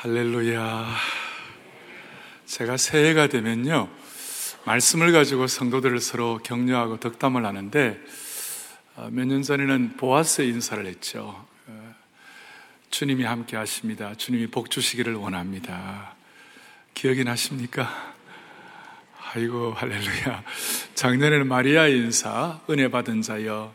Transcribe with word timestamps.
할렐루야. 0.00 0.94
제가 2.46 2.76
새해가 2.76 3.26
되면요. 3.26 3.88
말씀을 4.64 5.10
가지고 5.10 5.48
성도들을 5.48 5.98
서로 5.98 6.38
격려하고 6.38 7.00
덕담을 7.00 7.44
하는데 7.44 8.00
어, 8.94 9.08
몇년 9.10 9.42
전에는 9.42 9.96
보아스 9.96 10.42
인사를 10.42 10.86
했죠. 10.86 11.44
어, 11.66 11.94
주님이 12.90 13.24
함께 13.24 13.56
하십니다. 13.56 14.14
주님이 14.14 14.46
복 14.46 14.70
주시기를 14.70 15.16
원합니다. 15.16 16.14
기억이 16.94 17.24
나십니까? 17.24 18.14
아이고 19.34 19.72
할렐루야. 19.72 20.44
작년에는 20.94 21.48
마리아 21.48 21.88
인사 21.88 22.60
은혜 22.70 22.88
받은 22.88 23.22
자여 23.22 23.74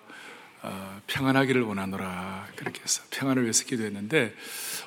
어, 0.62 1.02
평안하기를 1.08 1.64
원하노라 1.64 2.48
그렇게 2.56 2.82
해서 2.82 3.04
평안을 3.10 3.44
위해서 3.44 3.66
기도했는데 3.66 4.34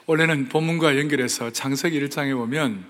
원래는 0.07 0.48
본문과 0.48 0.96
연결해서 0.98 1.50
창세기 1.50 2.00
1장에 2.00 2.32
보면 2.36 2.84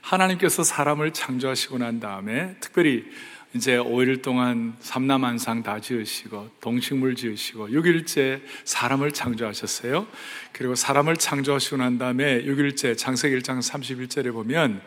하나님께서 0.00 0.64
사람을 0.64 1.12
창조하시고 1.12 1.76
난 1.76 2.00
다음에 2.00 2.56
특별히 2.58 3.04
이제 3.52 3.76
5일 3.76 4.22
동안 4.22 4.74
삼남한상 4.80 5.62
다 5.62 5.78
지으시고 5.78 6.48
동식물 6.62 7.16
지으시고 7.16 7.68
6일째 7.68 8.40
사람을 8.64 9.12
창조하셨어요. 9.12 10.06
그리고 10.52 10.74
사람을 10.74 11.18
창조하시고 11.18 11.76
난 11.76 11.98
다음에 11.98 12.42
6일째 12.44 12.96
창세기 12.96 13.36
1장 13.40 13.58
31절에 13.58 14.32
보면 14.32 14.80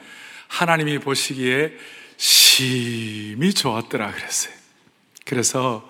하나님이 0.47 0.97
보시기에 0.97 1.73
심히 2.17 3.53
좋았더라 3.53 4.13
그랬어요. 4.13 4.53
그래서 5.25 5.87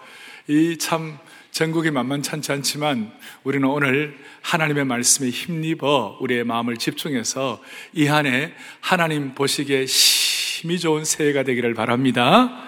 이 0.50 0.78
참 0.78 1.18
전국이 1.58 1.90
만만찮지 1.90 2.52
않지만 2.52 3.12
우리는 3.44 3.68
오늘 3.68 4.16
하나님의 4.44 4.86
말씀에 4.86 5.32
힘입어 5.32 6.20
우리의 6.22 6.44
마음을 6.44 6.78
집중해서 6.78 7.60
이 7.94 8.06
한해 8.06 8.54
하나님 8.80 9.34
보시기에 9.34 9.88
심히 9.88 10.78
좋은 10.78 11.04
새해가 11.04 11.42
되기를 11.42 11.74
바랍니다. 11.74 12.62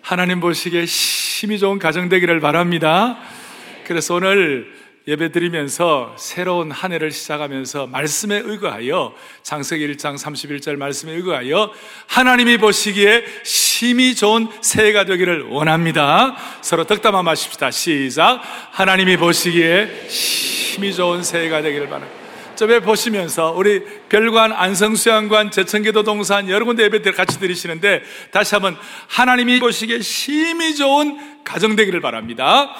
하나님 0.00 0.40
보시기에 0.40 0.86
심히 0.86 1.58
좋은 1.58 1.78
가정 1.78 2.08
되기를 2.08 2.40
바랍니다. 2.40 3.18
그래서 3.84 4.14
오늘 4.14 4.72
예배 5.08 5.32
드리면서 5.32 6.14
새로운 6.18 6.70
한 6.70 6.92
해를 6.92 7.10
시작하면서 7.10 7.86
말씀에 7.86 8.42
의거하여 8.44 9.14
장세기 9.42 9.94
1장 9.94 10.18
31절 10.18 10.76
말씀에 10.76 11.12
의거하여 11.14 11.72
하나님이 12.08 12.58
보시기에 12.58 13.24
심히 13.42 14.14
좋은 14.14 14.48
새해가 14.60 15.06
되기를 15.06 15.44
원합니다. 15.44 16.36
서로 16.60 16.84
덕담아 16.84 17.22
마십시다. 17.22 17.70
시작. 17.70 18.42
하나님이 18.72 19.16
보시기에 19.16 20.08
심히 20.10 20.92
좋은 20.92 21.22
새해가 21.22 21.62
되기를 21.62 21.88
바랍니다. 21.88 22.14
저에 22.56 22.80
보시면서 22.80 23.54
우리 23.56 23.82
별관, 24.10 24.52
안성수양관, 24.52 25.52
제천계도 25.52 26.02
동산 26.02 26.50
여러 26.50 26.66
군데 26.66 26.82
예배들 26.82 27.12
같이 27.12 27.40
드리시는데 27.40 28.02
다시 28.30 28.54
한번 28.56 28.76
하나님이 29.06 29.58
보시기에 29.60 30.00
심히 30.00 30.74
좋은 30.74 31.44
가정 31.44 31.76
되기를 31.76 32.02
바랍니다. 32.02 32.74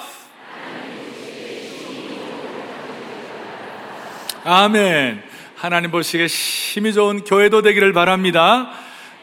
아멘. 4.43 5.21
하나님 5.55 5.91
보시기에 5.91 6.27
힘이 6.27 6.93
좋은 6.93 7.23
교회도 7.25 7.61
되기를 7.61 7.91
바랍니다. 7.91 8.71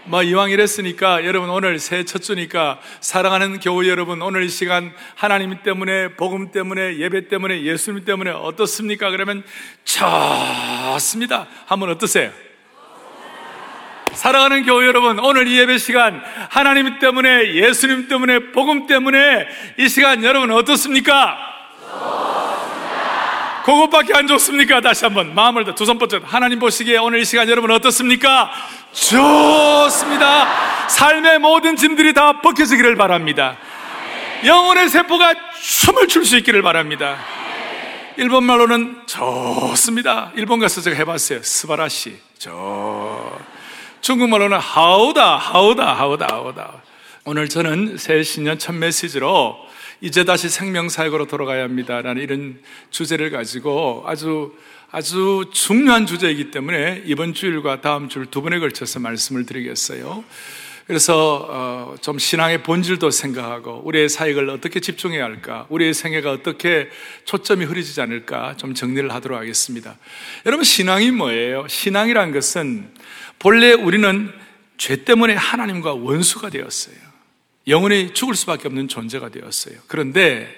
뭐 0.04 0.22
이왕 0.22 0.50
이랬으니까 0.50 1.24
여러분 1.24 1.48
오늘 1.48 1.78
새해 1.78 2.04
첫 2.04 2.22
주니까 2.22 2.78
사랑하는 3.00 3.58
교우 3.58 3.86
여러분 3.86 4.22
오늘 4.22 4.44
이 4.44 4.48
시간 4.48 4.92
하나님 5.14 5.62
때문에 5.62 6.14
복음 6.16 6.52
때문에 6.52 6.98
예배 6.98 7.28
때문에 7.28 7.62
예수님 7.62 8.04
때문에 8.04 8.30
어떻습니까? 8.30 9.10
그러면 9.10 9.42
좋습니다. 9.84 11.48
한번 11.66 11.90
어떠세요? 11.90 12.30
사랑하는 14.12 14.64
교우 14.64 14.82
여러분, 14.86 15.18
오늘 15.18 15.46
이 15.46 15.58
예배 15.58 15.76
시간 15.76 16.22
하나님 16.48 16.98
때문에 16.98 17.54
예수님 17.54 18.08
때문에 18.08 18.52
복음 18.52 18.86
때문에 18.86 19.46
이 19.78 19.88
시간 19.88 20.24
여러분 20.24 20.50
어떻습니까? 20.52 21.36
그것밖에 23.66 24.14
안 24.14 24.28
좋습니까? 24.28 24.80
다시 24.80 25.04
한번 25.04 25.34
마음을 25.34 25.64
두 25.74 25.84
손 25.84 25.98
뻗쳐 25.98 26.20
하나님 26.24 26.60
보시기에 26.60 26.98
오늘 26.98 27.18
이 27.18 27.24
시간 27.24 27.48
여러분 27.48 27.72
어떻습니까? 27.72 28.48
좋습니다. 28.92 30.88
삶의 30.88 31.40
모든 31.40 31.74
짐들이 31.74 32.14
다 32.14 32.40
벗겨지기를 32.42 32.94
바랍니다. 32.94 33.56
영혼의 34.44 34.88
세포가 34.88 35.34
춤을 35.60 36.06
출 36.06 36.24
수 36.24 36.36
있기를 36.36 36.62
바랍니다. 36.62 37.18
일본 38.16 38.44
말로는 38.44 39.02
좋습니다. 39.06 40.30
일본 40.36 40.60
가서 40.60 40.80
제가 40.80 40.96
해봤어요. 40.96 41.42
스바라시. 41.42 42.18
저. 42.38 43.36
중국 44.00 44.28
말로는 44.28 44.58
하우다, 44.58 45.36
하우다, 45.38 45.92
하우다, 45.92 46.26
하우다. 46.30 46.72
오늘 47.24 47.48
저는 47.48 47.96
새 47.98 48.22
신년 48.22 48.58
첫 48.60 48.74
메시지로 48.76 49.65
이제 50.00 50.24
다시 50.24 50.48
생명사역으로 50.48 51.26
돌아가야 51.26 51.62
합니다라는 51.64 52.22
이런 52.22 52.60
주제를 52.90 53.30
가지고 53.30 54.04
아주 54.06 54.52
아주 54.90 55.46
중요한 55.52 56.06
주제이기 56.06 56.50
때문에 56.50 57.02
이번 57.06 57.34
주일과 57.34 57.80
다음 57.80 58.08
주일 58.08 58.26
두 58.26 58.40
번에 58.42 58.58
걸쳐서 58.58 59.00
말씀을 59.00 59.44
드리겠어요. 59.44 60.24
그래서 60.86 61.46
어, 61.50 61.96
좀 62.00 62.18
신앙의 62.18 62.62
본질도 62.62 63.10
생각하고 63.10 63.82
우리의 63.84 64.08
사역을 64.08 64.48
어떻게 64.50 64.78
집중해야 64.78 65.24
할까, 65.24 65.66
우리의 65.68 65.92
생애가 65.92 66.30
어떻게 66.30 66.88
초점이 67.24 67.64
흐려지지 67.64 68.00
않을까 68.00 68.56
좀 68.56 68.72
정리를 68.72 69.12
하도록 69.12 69.36
하겠습니다. 69.36 69.96
여러분 70.46 70.62
신앙이 70.64 71.10
뭐예요? 71.10 71.66
신앙이란 71.68 72.30
것은 72.30 72.88
본래 73.40 73.72
우리는 73.72 74.32
죄 74.78 75.04
때문에 75.04 75.34
하나님과 75.34 75.94
원수가 75.94 76.50
되었어요. 76.50 77.05
영원히 77.66 78.14
죽을 78.14 78.34
수밖에 78.34 78.68
없는 78.68 78.88
존재가 78.88 79.30
되었어요. 79.30 79.78
그런데 79.88 80.54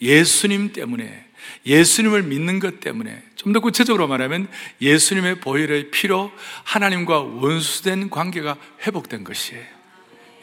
예수님 0.00 0.72
때문에 0.72 1.26
예수님을 1.66 2.22
믿는 2.22 2.58
것 2.58 2.80
때문에 2.80 3.22
좀 3.36 3.52
더 3.52 3.60
구체적으로 3.60 4.06
말하면 4.06 4.48
예수님의 4.80 5.40
보혈의 5.40 5.90
피로 5.90 6.30
하나님과 6.64 7.20
원수된 7.20 8.10
관계가 8.10 8.56
회복된 8.86 9.24
것이에요. 9.24 9.64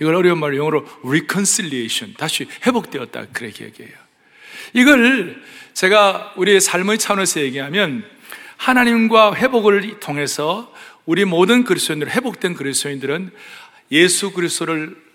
이걸 0.01 0.15
어려운 0.15 0.39
말로 0.39 0.57
영어로 0.57 0.85
reconciliation 1.05 2.15
다시 2.17 2.47
회복되었다 2.65 3.27
그렇게 3.33 3.65
얘기해요. 3.65 3.93
이걸 4.73 5.41
제가 5.73 6.33
우리의 6.35 6.59
삶의 6.59 6.97
차원에서 6.97 7.41
얘기하면 7.41 8.03
하나님과 8.57 9.35
회복을 9.35 9.99
통해서 9.99 10.73
우리 11.05 11.23
모든 11.23 11.63
그리스도인들 11.63 12.09
회복된 12.09 12.55
그리스도인들은 12.55 13.31
예수 13.91 14.31
그리스도를 14.33 15.06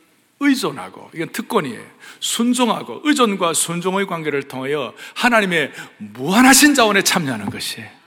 의존하고 0.43 1.11
이건 1.15 1.31
특권이에요. 1.31 1.81
순종하고 2.21 3.01
의존과 3.05 3.55
순종의 3.55 4.07
관계를 4.07 4.45
통하여 4.45 4.93
하나님의 5.15 5.73
무한하신 5.99 6.75
자원에 6.75 7.03
참여하는 7.03 7.51
것이에요. 7.51 8.03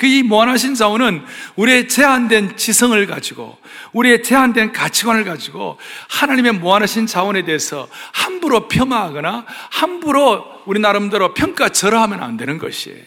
그 0.00 0.06
이 0.06 0.22
무한하신 0.22 0.74
자원은 0.74 1.22
우리의 1.56 1.86
제한된 1.86 2.56
지성을 2.56 3.06
가지고 3.06 3.58
우리의 3.92 4.22
제한된 4.22 4.72
가치관을 4.72 5.24
가지고 5.24 5.76
하나님의 6.08 6.52
무한하신 6.52 7.06
자원에 7.06 7.44
대해서 7.44 7.86
함부로 8.14 8.66
폄하하거나 8.66 9.44
함부로 9.70 10.62
우리 10.64 10.80
나름대로 10.80 11.34
평가절하하면 11.34 12.22
안 12.22 12.38
되는 12.38 12.56
것이에요. 12.56 13.04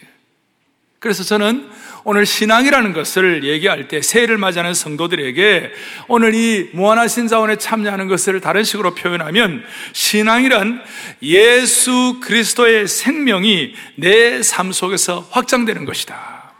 그래서 1.00 1.24
저는 1.24 1.68
오늘 2.04 2.26
신앙이라는 2.26 2.92
것을 2.92 3.44
얘기할 3.44 3.88
때 3.88 4.02
새해를 4.02 4.36
맞이하는 4.36 4.74
성도들에게 4.74 5.72
오늘 6.08 6.34
이 6.34 6.68
무한하신 6.74 7.28
자원에 7.28 7.56
참여하는 7.56 8.08
것을 8.08 8.40
다른 8.40 8.62
식으로 8.62 8.94
표현하면 8.94 9.64
신앙이란 9.94 10.82
예수 11.22 12.20
그리스도의 12.22 12.86
생명이 12.88 13.74
내 13.96 14.40
삶 14.42 14.72
속에서 14.72 15.26
확장되는 15.30 15.84
것이다. 15.86 16.52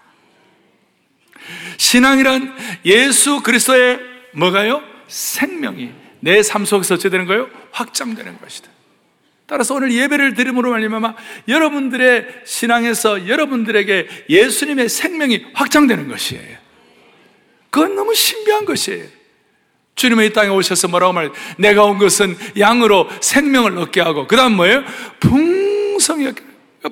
신앙이란 1.77 2.54
예수 2.86 3.42
그리스도의 3.42 4.01
뭐가요? 4.33 4.83
생명이 5.09 5.92
내 6.21 6.41
삶 6.42 6.65
속에서 6.65 6.95
어찌 6.95 7.10
되는 7.10 7.27
거예요? 7.27 7.51
확장되는 7.71 8.41
것이다. 8.41 8.73
따라서 9.47 9.75
오늘 9.75 9.93
예배를 9.93 10.35
드림으로 10.35 10.71
말미암아 10.71 11.15
여러분들의 11.49 12.43
신앙에서 12.45 13.29
여러분들에게 13.29 14.09
예수님의 14.29 14.89
생명이 14.89 15.47
확장되는 15.55 16.09
것이에요. 16.09 16.57
그건 17.71 17.95
너무 17.95 18.15
신비한 18.15 18.65
것이에요. 18.65 19.05
주님의 19.97 20.29
이 20.29 20.33
땅에 20.33 20.49
오셔서 20.49 20.89
뭐라고 20.89 21.13
말 21.13 21.31
내가 21.59 21.85
온 21.85 21.99
것은 21.99 22.37
양으로 22.59 23.09
생명을 23.21 23.79
얻게 23.79 24.01
하고 24.01 24.27
그 24.27 24.37
다음 24.37 24.57
뭐예요? 24.57 24.83
풍성히 25.21 26.33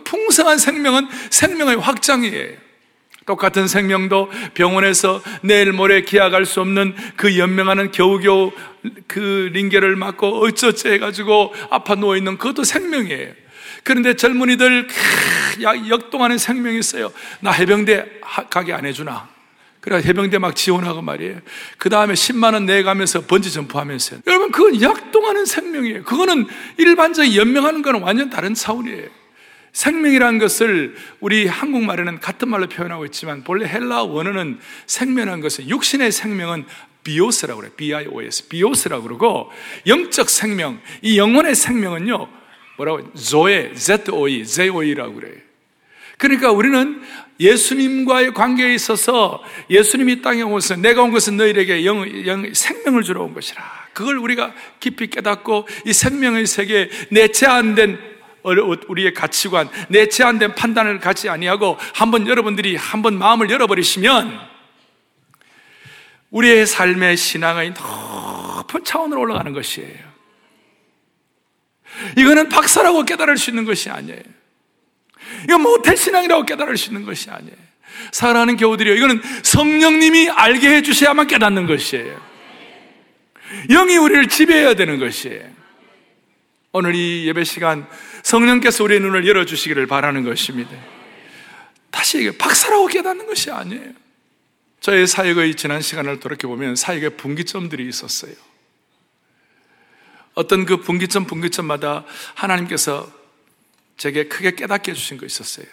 풍성한 0.05 0.59
생명은 0.59 1.09
생명의 1.31 1.77
확장이에요. 1.77 2.57
똑같은 3.27 3.69
생명도 3.69 4.31
병원에서 4.55 5.23
내일 5.43 5.73
모레 5.73 6.03
기약할 6.03 6.45
수 6.47 6.61
없는 6.61 6.95
그 7.17 7.39
연명하는 7.39 7.91
겨우겨우 7.93 8.53
그 9.07 9.51
링겔을 9.53 9.97
맞고 9.97 10.45
어쩌지 10.45 10.89
해가지고 10.89 11.55
아파 11.71 11.95
누워있는 11.95 12.39
그것도 12.39 12.65
생명이에요. 12.65 13.33
그런데 13.85 14.15
젊은이들 14.15 14.89
역동하는 15.89 16.39
생명이 16.39 16.79
있어요. 16.79 17.13
나 17.41 17.51
해병대 17.51 18.21
가게 18.51 18.73
안 18.73 18.85
해주나? 18.87 19.29
그래 19.81 19.97
해병대 19.97 20.39
막 20.39 20.55
지원하고 20.55 21.03
말이에요. 21.03 21.41
그 21.77 21.91
다음에 21.91 22.15
10만 22.15 22.55
원 22.55 22.67
내가면서 22.67 23.23
번지 23.23 23.53
점프하면서 23.53 24.19
여러분 24.29 24.53
그건 24.53 24.81
약동하는 24.81 25.45
생명이에요. 25.45 26.05
그거는 26.05 26.47
일반적인 26.79 27.35
연명하는 27.35 27.83
거는 27.83 28.01
완전 28.03 28.31
다른 28.31 28.55
차원이에요. 28.55 29.22
생명이라는 29.73 30.39
것을 30.39 30.95
우리 31.21 31.47
한국말에는 31.47 32.21
같은 32.21 32.49
말로 32.49 32.69
표현하고 32.69 33.07
있지만 33.07 33.43
본래 33.43 33.67
헬라 33.67 34.05
원어는 34.05 34.59
생명이라는 34.87 35.41
것은 35.41 35.69
육신의 35.69 36.13
생명은 36.13 36.65
비오스라고 37.05 37.61
그래요. 37.61 37.73
B-I-O-S. 37.77 38.49
비오스라고 38.49 39.03
그러고 39.03 39.51
영적 39.87 40.31
생명, 40.31 40.81
이 41.01 41.19
영혼의 41.19 41.55
생명은요. 41.55 42.29
뭐라고? 42.77 43.13
조에, 43.15 43.75
Z-O-E, 43.75 44.45
Z-O-E라고 44.45 45.15
그래요. 45.15 45.35
그러니까 46.19 46.53
우리는 46.53 47.03
예수님과의 47.41 48.33
관계에 48.35 48.75
있어서 48.75 49.43
예수님이 49.69 50.23
땅에 50.23 50.43
오서 50.43 50.77
내가 50.77 51.03
온 51.03 51.11
것은 51.11 51.37
너희에게 51.37 51.85
영, 51.85 52.27
영, 52.27 52.55
생명을 52.55 53.03
주러 53.03 53.25
온 53.25 53.35
것이라. 53.35 53.61
그걸 53.93 54.19
우리가 54.19 54.55
깊이 54.79 55.09
깨닫고 55.09 55.67
이 55.87 55.93
생명의 55.93 56.47
세계에 56.47 56.89
내체 57.11 57.47
안된 57.47 58.12
우리의 58.43 59.15
가치관, 59.15 59.69
내체 59.89 60.25
안된 60.25 60.55
판단을 60.55 60.99
갖지 60.99 61.29
아니하고 61.29 61.79
한번 61.95 62.27
여러분들이 62.27 62.77
한번 62.77 63.19
마음을 63.19 63.51
열어버리시면 63.51 64.53
우리의 66.31 66.67
삶의 66.67 67.17
신앙의 67.17 67.71
높은 67.71 68.85
차원으로 68.85 69.21
올라가는 69.21 69.53
것이에요. 69.53 70.13
이거는 72.17 72.49
박사라고 72.49 73.05
깨달을 73.05 73.37
수 73.37 73.51
있는 73.51 73.65
것이 73.65 73.91
아니에요. 73.91 74.23
이건 75.45 75.63
모태 75.63 75.95
신앙이라고 75.95 76.45
깨달을 76.47 76.77
수 76.77 76.89
있는 76.89 77.05
것이 77.05 77.31
아니에요. 77.31 77.57
사랑하는 78.13 78.57
교우들이요. 78.57 78.95
이거는 78.95 79.21
성령님이 79.43 80.31
알게 80.31 80.77
해주셔야만 80.77 81.27
깨닫는 81.27 81.67
것이에요. 81.67 82.21
영이 83.69 83.97
우리를 83.99 84.29
지배해야 84.29 84.75
되는 84.75 84.99
것이에요. 84.99 85.45
오늘 86.73 86.95
이 86.95 87.27
예배 87.27 87.45
시간 87.45 87.87
성령께서 88.23 88.85
우리의 88.85 89.01
눈을 89.01 89.27
열어주시기를 89.27 89.87
바라는 89.87 90.25
것입니다. 90.25 90.71
다시 91.91 92.19
얘기해 92.19 92.39
박사라고 92.39 92.87
깨닫는 92.87 93.27
것이 93.27 93.51
아니에요. 93.51 93.93
저의 94.81 95.07
사역의 95.07 95.55
지난 95.55 95.81
시간을 95.81 96.21
돌이켜보면 96.21 96.77
사역의 96.77 97.17
분기점들이 97.17 97.87
있었어요. 97.89 98.35
어떤 100.35 100.65
그 100.65 100.79
분기점, 100.79 101.27
분기점마다 101.27 102.05
하나님께서 102.35 103.11
제게 103.97 104.25
크게 104.27 104.55
깨닫게 104.55 104.93
해주신 104.93 105.19
거 105.19 105.27
있었어요. 105.27 105.67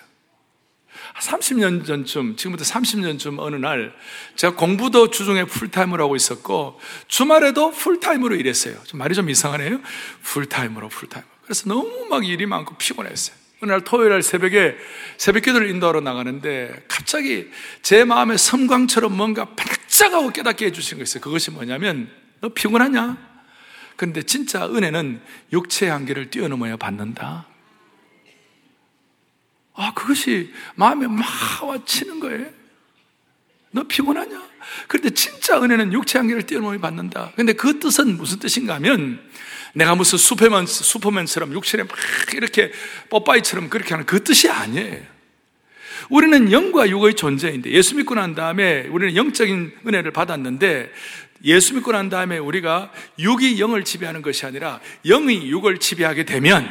30년 1.16 1.86
전쯤, 1.86 2.36
지금부터 2.36 2.64
30년쯤 2.66 3.40
어느 3.40 3.56
날, 3.56 3.96
제가 4.36 4.56
공부도 4.56 5.10
주중에 5.10 5.46
풀타임으로 5.46 6.04
하고 6.04 6.16
있었고, 6.16 6.80
주말에도 7.08 7.72
풀타임으로 7.72 8.36
일했어요. 8.36 8.82
좀 8.84 9.00
말이 9.00 9.16
좀 9.16 9.30
이상하네요. 9.30 9.80
풀타임으로, 10.24 10.90
풀타임. 10.90 11.26
그래서 11.50 11.68
너무 11.68 12.06
막 12.12 12.28
일이 12.28 12.46
많고 12.46 12.76
피곤했어요. 12.76 13.36
어느 13.64 13.72
날 13.72 13.84
토요일 13.84 14.12
날 14.12 14.22
새벽에 14.22 14.78
새벽 15.18 15.42
기도를 15.42 15.68
인도하러 15.72 16.00
나가는데 16.00 16.86
갑자기 16.88 17.50
제 17.82 18.04
마음에 18.04 18.38
섬광처럼 18.38 19.18
뭔가 19.18 19.46
반짝하고 19.56 20.30
깨닫게 20.30 20.68
해주신 20.68 21.00
거 21.00 21.04
있어요. 21.04 21.22
그것이 21.22 21.50
뭐냐면, 21.50 22.08
너 22.40 22.50
피곤하냐? 22.50 23.18
근데 23.96 24.22
진짜 24.22 24.68
은혜는 24.68 25.24
육체의 25.52 25.92
한계를 25.92 26.30
뛰어넘어야 26.30 26.78
받는다. 26.78 27.48
아, 29.74 29.94
그것이 29.96 30.54
마음에 30.76 31.08
막 31.08 31.26
와치는 31.64 32.20
거예요. 32.20 32.46
너 33.72 33.84
피곤하냐? 33.84 34.50
그런데 34.88 35.10
진짜 35.12 35.62
은혜는 35.62 35.94
육체 35.94 36.18
한계를 36.18 36.44
뛰어넘어 36.44 36.78
받는다. 36.78 37.32
근데 37.36 37.54
그 37.54 37.80
뜻은 37.80 38.18
무슨 38.18 38.40
뜻인가 38.40 38.76
하면 38.76 39.20
내가 39.74 39.96
무슨 39.96 40.18
슈퍼맨, 40.18 40.66
슈퍼맨처럼 40.66 41.54
육체에 41.54 41.84
막 41.84 41.92
이렇게 42.34 42.72
뽀빠이처럼 43.10 43.70
그렇게 43.70 43.94
하는 43.94 44.06
그 44.06 44.24
뜻이 44.24 44.50
아니에요. 44.50 45.02
우리는 46.10 46.52
영과 46.52 46.90
육의 46.90 47.16
존재인데 47.16 47.72
예수 47.72 47.96
믿고 47.96 48.16
난 48.16 48.34
다음에 48.34 48.88
우리는 48.88 49.16
영적인 49.16 49.74
은혜를 49.86 50.12
받았는데 50.12 50.92
예수 51.44 51.76
믿고 51.76 51.92
난 51.92 52.10
다음에 52.10 52.38
우리가 52.38 52.92
육이 53.20 53.60
영을 53.60 53.84
지배하는 53.84 54.22
것이 54.22 54.46
아니라 54.46 54.80
영이 55.06 55.50
육을 55.50 55.78
지배하게 55.78 56.26
되면 56.26 56.68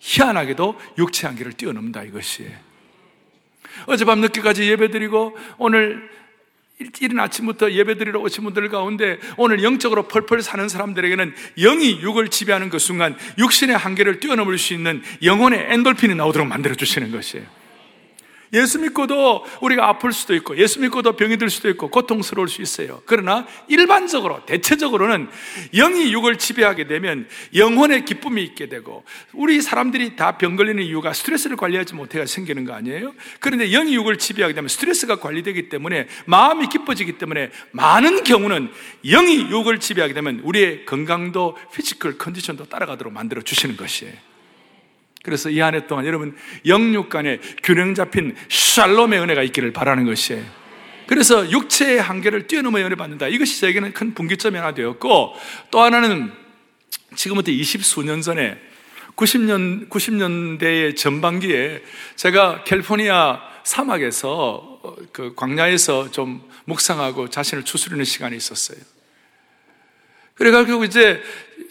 희한하게도 0.00 0.80
육체 0.98 1.26
한계를 1.26 1.54
뛰어넘는다 1.54 2.02
이것이에요. 2.04 2.71
어젯밤 3.86 4.20
늦게까지 4.20 4.68
예배드리고 4.70 5.36
오늘 5.58 6.10
이른 7.00 7.20
아침부터 7.20 7.72
예배드리러 7.72 8.20
오신 8.20 8.44
분들 8.44 8.68
가운데 8.68 9.18
오늘 9.36 9.62
영적으로 9.62 10.08
펄펄 10.08 10.42
사는 10.42 10.68
사람들에게는 10.68 11.34
영이 11.58 12.00
육을 12.00 12.28
지배하는 12.28 12.70
그 12.70 12.78
순간 12.78 13.16
육신의 13.38 13.76
한계를 13.76 14.20
뛰어넘을 14.20 14.58
수 14.58 14.74
있는 14.74 15.02
영혼의 15.22 15.66
엔돌핀이 15.68 16.14
나오도록 16.14 16.48
만들어 16.48 16.74
주시는 16.74 17.12
것이에요. 17.12 17.61
예수 18.52 18.78
믿고도 18.80 19.46
우리가 19.62 19.88
아플 19.88 20.12
수도 20.12 20.34
있고, 20.34 20.58
예수 20.58 20.80
믿고도 20.80 21.16
병이 21.16 21.38
들 21.38 21.48
수도 21.48 21.70
있고, 21.70 21.88
고통스러울 21.88 22.48
수 22.48 22.60
있어요. 22.60 23.02
그러나 23.06 23.46
일반적으로, 23.68 24.44
대체적으로는 24.44 25.28
영이 25.72 26.12
육을 26.12 26.36
지배하게 26.36 26.86
되면 26.86 27.26
영혼의 27.54 28.04
기쁨이 28.04 28.42
있게 28.44 28.68
되고, 28.68 29.04
우리 29.32 29.62
사람들이 29.62 30.16
다 30.16 30.32
병 30.42 30.56
걸리는 30.56 30.82
이유가 30.82 31.12
스트레스를 31.12 31.56
관리하지 31.56 31.94
못해가 31.94 32.26
생기는 32.26 32.64
거 32.64 32.72
아니에요? 32.72 33.14
그런데 33.38 33.70
영이 33.70 33.94
육을 33.94 34.18
지배하게 34.18 34.54
되면 34.54 34.66
스트레스가 34.66 35.20
관리되기 35.20 35.68
때문에 35.68 36.08
마음이 36.26 36.68
기뻐지기 36.68 37.18
때문에 37.18 37.50
많은 37.70 38.24
경우는 38.24 38.70
영이 39.04 39.50
육을 39.50 39.78
지배하게 39.78 40.14
되면 40.14 40.40
우리의 40.42 40.84
건강도 40.84 41.56
physical 41.72 42.18
condition도 42.18 42.64
따라가도록 42.64 43.12
만들어 43.12 43.40
주시는 43.42 43.76
것이에요. 43.76 44.31
그래서 45.22 45.50
이 45.50 45.60
한 45.60 45.74
해 45.74 45.86
동안 45.86 46.04
여러분 46.06 46.36
영육 46.66 47.08
간에 47.08 47.38
균형 47.62 47.94
잡힌 47.94 48.34
샬롬의 48.48 49.20
은혜가 49.20 49.42
있기를 49.44 49.72
바라는 49.72 50.04
것이에요. 50.04 50.44
그래서 51.06 51.50
육체의 51.50 52.00
한계를 52.00 52.46
뛰어넘어 52.46 52.78
은혜 52.78 52.94
받는다. 52.94 53.28
이것이 53.28 53.60
저에게는 53.60 53.92
큰 53.92 54.14
분기점이 54.14 54.56
하나 54.56 54.72
되었고 54.74 55.34
또 55.70 55.80
하나는 55.80 56.32
지금부터 57.14 57.52
20수년 57.52 58.22
전에 58.22 58.58
90년, 59.16 59.88
90년대의 59.90 60.96
전반기에 60.96 61.82
제가 62.16 62.64
캘리포니아 62.64 63.40
사막에서 63.62 64.80
어, 64.82 64.96
그 65.12 65.34
광야에서 65.36 66.10
좀 66.10 66.42
묵상하고 66.64 67.28
자신을 67.28 67.64
추스르는 67.64 68.04
시간이 68.04 68.36
있었어요. 68.36 68.78
그래가지고 70.34 70.84
이제 70.84 71.22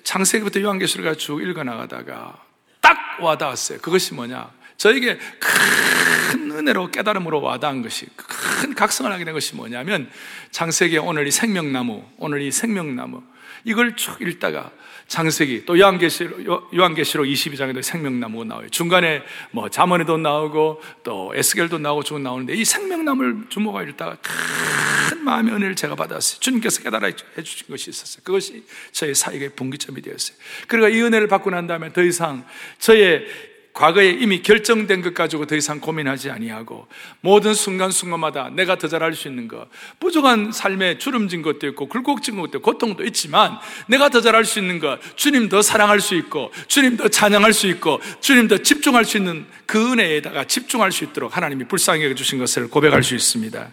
창세기부터 0.03 0.61
요한계시록을 0.61 1.17
쭉 1.17 1.41
읽어나가다가 1.41 2.50
딱 2.91 3.23
와닿았어요. 3.23 3.79
그것이 3.79 4.13
뭐냐? 4.13 4.51
저에게 4.75 5.17
큰 5.39 6.51
은혜로 6.51 6.91
깨달음으로 6.91 7.41
와닿은 7.41 7.81
것이 7.83 8.07
큰 8.17 8.75
각성을 8.75 9.09
하게 9.09 9.23
된 9.23 9.33
것이 9.33 9.55
뭐냐면 9.55 10.09
장세기 10.51 10.97
오늘 10.97 11.25
이 11.27 11.31
생명나무, 11.31 12.03
오늘 12.17 12.41
이 12.41 12.51
생명나무 12.51 13.23
이걸 13.63 13.95
쭉 13.95 14.21
읽다가 14.21 14.71
장세기 15.11 15.65
또 15.65 15.77
요한계시록 15.77 16.73
요한계시록 16.73 17.25
22장에도 17.25 17.83
생명나무가 17.83 18.45
나와요. 18.45 18.69
중간에 18.69 19.21
뭐 19.51 19.67
잠언에도 19.67 20.15
나오고 20.17 20.81
또 21.03 21.33
에스겔도 21.35 21.79
나오고 21.79 22.03
쭉 22.03 22.21
나오는데 22.21 22.53
이 22.53 22.63
생명나무를 22.63 23.47
주목하고 23.49 23.89
읽다가 23.89 24.15
큰 24.21 25.21
마음의 25.25 25.53
은혜를 25.53 25.75
제가 25.75 25.95
받았어요. 25.95 26.39
주님께서 26.39 26.81
깨달아 26.83 27.07
해 27.07 27.43
주신 27.43 27.67
것이 27.67 27.89
있었어요. 27.89 28.21
그것이 28.23 28.63
저의 28.93 29.13
사역의 29.13 29.49
분기점이 29.57 30.01
되었어요. 30.01 30.37
그리고 30.67 30.87
이 30.87 31.01
은혜를 31.01 31.27
받고 31.27 31.49
난 31.49 31.67
다음에 31.67 31.91
더 31.91 32.01
이상 32.01 32.45
저의 32.79 33.25
과거에 33.73 34.09
이미 34.09 34.41
결정된 34.41 35.01
것 35.01 35.13
가지고 35.13 35.45
더 35.45 35.55
이상 35.55 35.79
고민하지 35.79 36.29
아니하고 36.29 36.87
모든 37.21 37.53
순간순간마다 37.53 38.49
내가 38.49 38.77
더 38.77 38.87
잘할 38.87 39.15
수 39.15 39.27
있는 39.27 39.47
것 39.47 39.67
부족한 39.99 40.51
삶에 40.51 40.97
주름진 40.97 41.41
것도 41.41 41.67
있고 41.67 41.87
굴곡진 41.87 42.35
것도 42.35 42.57
있고 42.57 42.71
고통도 42.71 43.05
있지만 43.05 43.57
내가 43.87 44.09
더 44.09 44.19
잘할 44.19 44.43
수 44.43 44.59
있는 44.59 44.79
것 44.79 44.99
주님 45.15 45.47
더 45.47 45.61
사랑할 45.61 46.01
수 46.01 46.15
있고 46.15 46.51
주님 46.67 46.97
더 46.97 47.07
찬양할 47.07 47.53
수 47.53 47.67
있고 47.67 48.01
주님 48.19 48.47
더 48.47 48.57
집중할 48.57 49.05
수 49.05 49.17
있는 49.17 49.45
그 49.65 49.91
은혜에다가 49.93 50.45
집중할 50.45 50.91
수 50.91 51.05
있도록 51.05 51.37
하나님이 51.37 51.65
불쌍히 51.65 52.03
여겨주신 52.03 52.39
것을 52.39 52.69
고백할 52.69 53.03
수 53.03 53.15
있습니다. 53.15 53.69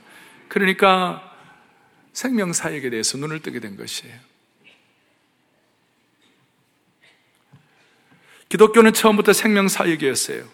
그러니까 0.49 1.23
생명사역에 2.13 2.91
대해서 2.91 3.19
눈을 3.19 3.41
뜨게 3.41 3.61
된 3.61 3.77
것이에요 3.77 4.28
기독교는 8.49 8.93
처음부터 8.93 9.33
생명 9.33 9.69
사역이었어요. 9.69 10.45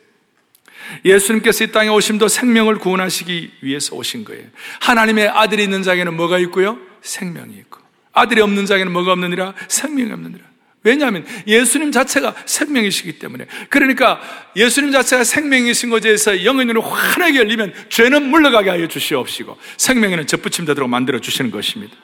예수님께서 1.05 1.65
이 1.65 1.73
땅에 1.73 1.89
오심도 1.89 2.29
생명을 2.29 2.79
구원하시기 2.79 3.53
위해서 3.63 3.97
오신 3.97 4.25
거예요. 4.25 4.45
하나님의 4.81 5.29
아들이 5.29 5.63
있는 5.65 5.83
자에게는 5.83 6.15
뭐가 6.15 6.39
있고요? 6.41 6.79
생명이 7.03 7.55
있고. 7.55 7.81
아들이 8.13 8.41
없는 8.41 8.67
자에게는 8.67 8.93
뭐가 8.93 9.13
없느니라? 9.13 9.55
생명이 9.69 10.13
없느니라. 10.13 10.45
왜냐하면 10.83 11.27
예수님 11.47 11.93
자체가 11.93 12.35
생명이시기 12.45 13.19
때문에. 13.19 13.47
그러니까 13.71 14.21
예수님 14.55 14.93
자체가 14.93 15.25
생명이신 15.25 15.89
것에 15.89 16.03
대해서 16.03 16.45
영의 16.45 16.67
눈을 16.67 16.83
환하게 16.83 17.39
열리면 17.39 17.73
죄는 17.89 18.29
물러가게 18.29 18.69
하여 18.69 18.87
주시옵시고 18.87 19.57
생명에는 19.79 20.27
접붙임 20.27 20.67
되도록 20.67 20.91
만들어 20.91 21.21
주시는 21.21 21.51
것입니다. 21.51 21.97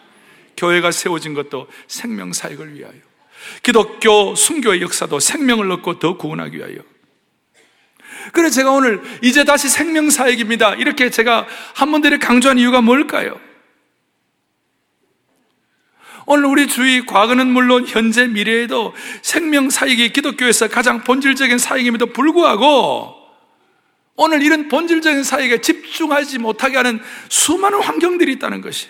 교회가 0.57 0.91
세워진 0.93 1.35
것도 1.35 1.69
생명 1.89 2.33
사역을 2.33 2.75
위하여. 2.75 3.10
기독교 3.63 4.35
순교의 4.35 4.83
역사도 4.83 5.21
생명을 5.21 5.71
얻고 5.73 5.99
더 5.99 6.17
구원하기 6.17 6.57
위하여. 6.57 6.77
그래서 8.33 8.57
제가 8.57 8.71
오늘 8.71 9.01
이제 9.23 9.45
다시 9.45 9.69
생명 9.69 10.11
사역입니다. 10.11 10.75
이렇게 10.75 11.11
제가 11.11 11.47
한 11.75 11.91
번들이 11.91 12.19
강조한 12.19 12.59
이유가 12.59 12.81
뭘까요? 12.81 13.39
오늘 16.27 16.45
우리 16.45 16.69
주위 16.69 17.05
과거는 17.05 17.49
물론 17.49 17.87
현재 17.87 18.29
미래에도 18.29 18.95
생명 19.23 19.69
사역이 19.69 20.13
기독교에서 20.13 20.69
가장 20.69 21.03
본질적인 21.03 21.59
사역임에도 21.59 22.07
불구하고 22.07 23.17
오늘 24.17 24.43
이런 24.43 24.69
본질적인 24.69 25.25
사역에 25.25 25.61
집중하지 25.61 26.39
못하게 26.39 26.77
하는 26.77 27.01
수많은 27.29 27.81
환경들이 27.81 28.33
있다는 28.35 28.61
것이 28.61 28.89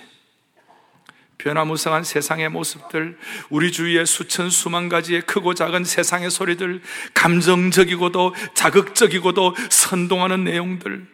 변화무쌍한 1.43 2.05
세상의 2.05 2.51
모습들, 2.51 3.19
우리 3.49 3.73
주위의 3.73 4.07
수천 4.07 4.51
수만 4.51 4.89
가지의 4.89 5.23
크고 5.23 5.55
작은 5.55 5.85
세상의 5.85 6.31
소리들, 6.31 6.83
감정적이고도 7.15 8.35
자극적이고도 8.55 9.57
선동하는 9.71 10.45
내용들, 10.45 11.07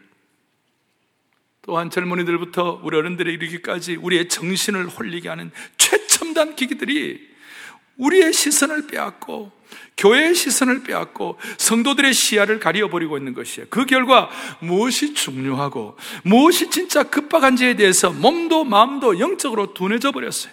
또한 1.63 1.91
젊은이들부터 1.91 2.81
우리 2.83 2.97
어른들에 2.97 3.33
이르기까지 3.33 3.97
우리의 3.97 4.29
정신을 4.29 4.87
홀리게 4.87 5.29
하는 5.29 5.51
최첨단 5.77 6.55
기기들이 6.55 7.29
우리의 7.97 8.33
시선을 8.33 8.87
빼앗고 8.87 9.56
교회의 9.97 10.35
시선을 10.35 10.83
빼앗고 10.83 11.39
성도들의 11.59 12.13
시야를 12.13 12.61
가려버리고 12.61 13.17
있는 13.17 13.35
것이에요. 13.35 13.67
그 13.71 13.87
결과 13.87 14.29
무엇이 14.61 15.15
중요하고 15.15 15.97
무엇이 16.23 16.71
진짜 16.71 17.03
급박한지에 17.03 17.75
대해서 17.75 18.11
몸도 18.11 18.65
마음도 18.65 19.19
영적으로 19.19 19.73
둔해져 19.73 20.13
버렸어요. 20.13 20.53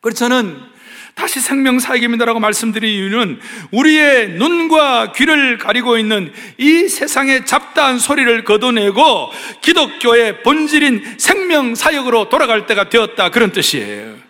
그래서 0.00 0.18
저는 0.18 0.76
다시 1.16 1.40
생명 1.40 1.78
사역입니다라고 1.78 2.40
말씀드린 2.40 2.92
이유는 2.94 3.40
우리의 3.72 4.28
눈과 4.32 5.12
귀를 5.12 5.56
가리고 5.56 5.96
있는 5.96 6.30
이 6.58 6.88
세상의 6.88 7.46
잡다한 7.46 7.98
소리를 7.98 8.44
걷어내고 8.44 9.30
기독교의 9.62 10.42
본질인 10.42 11.16
생명 11.18 11.74
사역으로 11.74 12.28
돌아갈 12.28 12.66
때가 12.66 12.90
되었다. 12.90 13.30
그런 13.30 13.50
뜻이에요. 13.50 14.25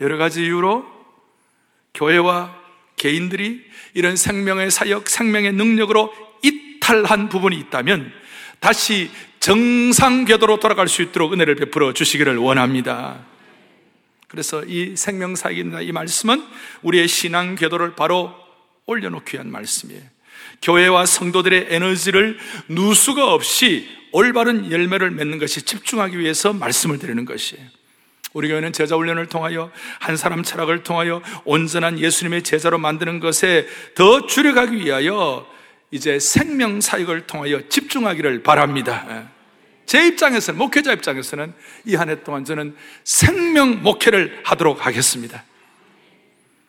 여러 0.00 0.16
가지 0.16 0.44
이유로 0.44 0.84
교회와 1.94 2.54
개인들이 2.96 3.64
이런 3.94 4.16
생명의 4.16 4.70
사역, 4.70 5.08
생명의 5.08 5.52
능력으로 5.52 6.12
이탈한 6.42 7.28
부분이 7.28 7.56
있다면 7.58 8.12
다시 8.60 9.10
정상 9.40 10.24
궤도로 10.24 10.58
돌아갈 10.58 10.88
수 10.88 11.02
있도록 11.02 11.32
은혜를 11.32 11.56
베풀어 11.56 11.92
주시기를 11.92 12.36
원합니다. 12.38 13.24
그래서 14.28 14.64
이 14.64 14.96
생명 14.96 15.36
사역입니다. 15.36 15.82
이 15.82 15.92
말씀은 15.92 16.42
우리의 16.82 17.06
신앙 17.06 17.54
궤도를 17.54 17.94
바로 17.94 18.34
올려놓기 18.86 19.36
위한 19.36 19.50
말씀이에요. 19.50 20.02
교회와 20.62 21.06
성도들의 21.06 21.66
에너지를 21.68 22.38
누수가 22.68 23.32
없이 23.32 23.88
올바른 24.12 24.70
열매를 24.70 25.10
맺는 25.10 25.38
것이 25.38 25.62
집중하기 25.62 26.18
위해서 26.18 26.52
말씀을 26.52 26.98
드리는 26.98 27.24
것이에요. 27.24 27.64
우리 28.34 28.48
교회는 28.48 28.72
제자 28.72 28.96
훈련을 28.96 29.26
통하여 29.26 29.70
한 30.00 30.16
사람 30.16 30.42
철학을 30.42 30.82
통하여 30.82 31.22
온전한 31.44 31.98
예수님의 31.98 32.42
제자로 32.42 32.78
만드는 32.78 33.20
것에 33.20 33.66
더 33.94 34.26
줄여가기 34.26 34.76
위하여 34.84 35.46
이제 35.92 36.18
생명 36.18 36.80
사역을 36.80 37.26
통하여 37.28 37.68
집중하기를 37.68 38.42
바랍니다. 38.42 39.06
예. 39.08 39.34
제 39.86 40.06
입장에서는, 40.06 40.58
목회자 40.58 40.92
입장에서는 40.94 41.54
이 41.86 41.94
한 41.94 42.08
해 42.08 42.22
동안 42.24 42.44
저는 42.44 42.74
생명 43.04 43.82
목회를 43.82 44.40
하도록 44.44 44.84
하겠습니다. 44.84 45.44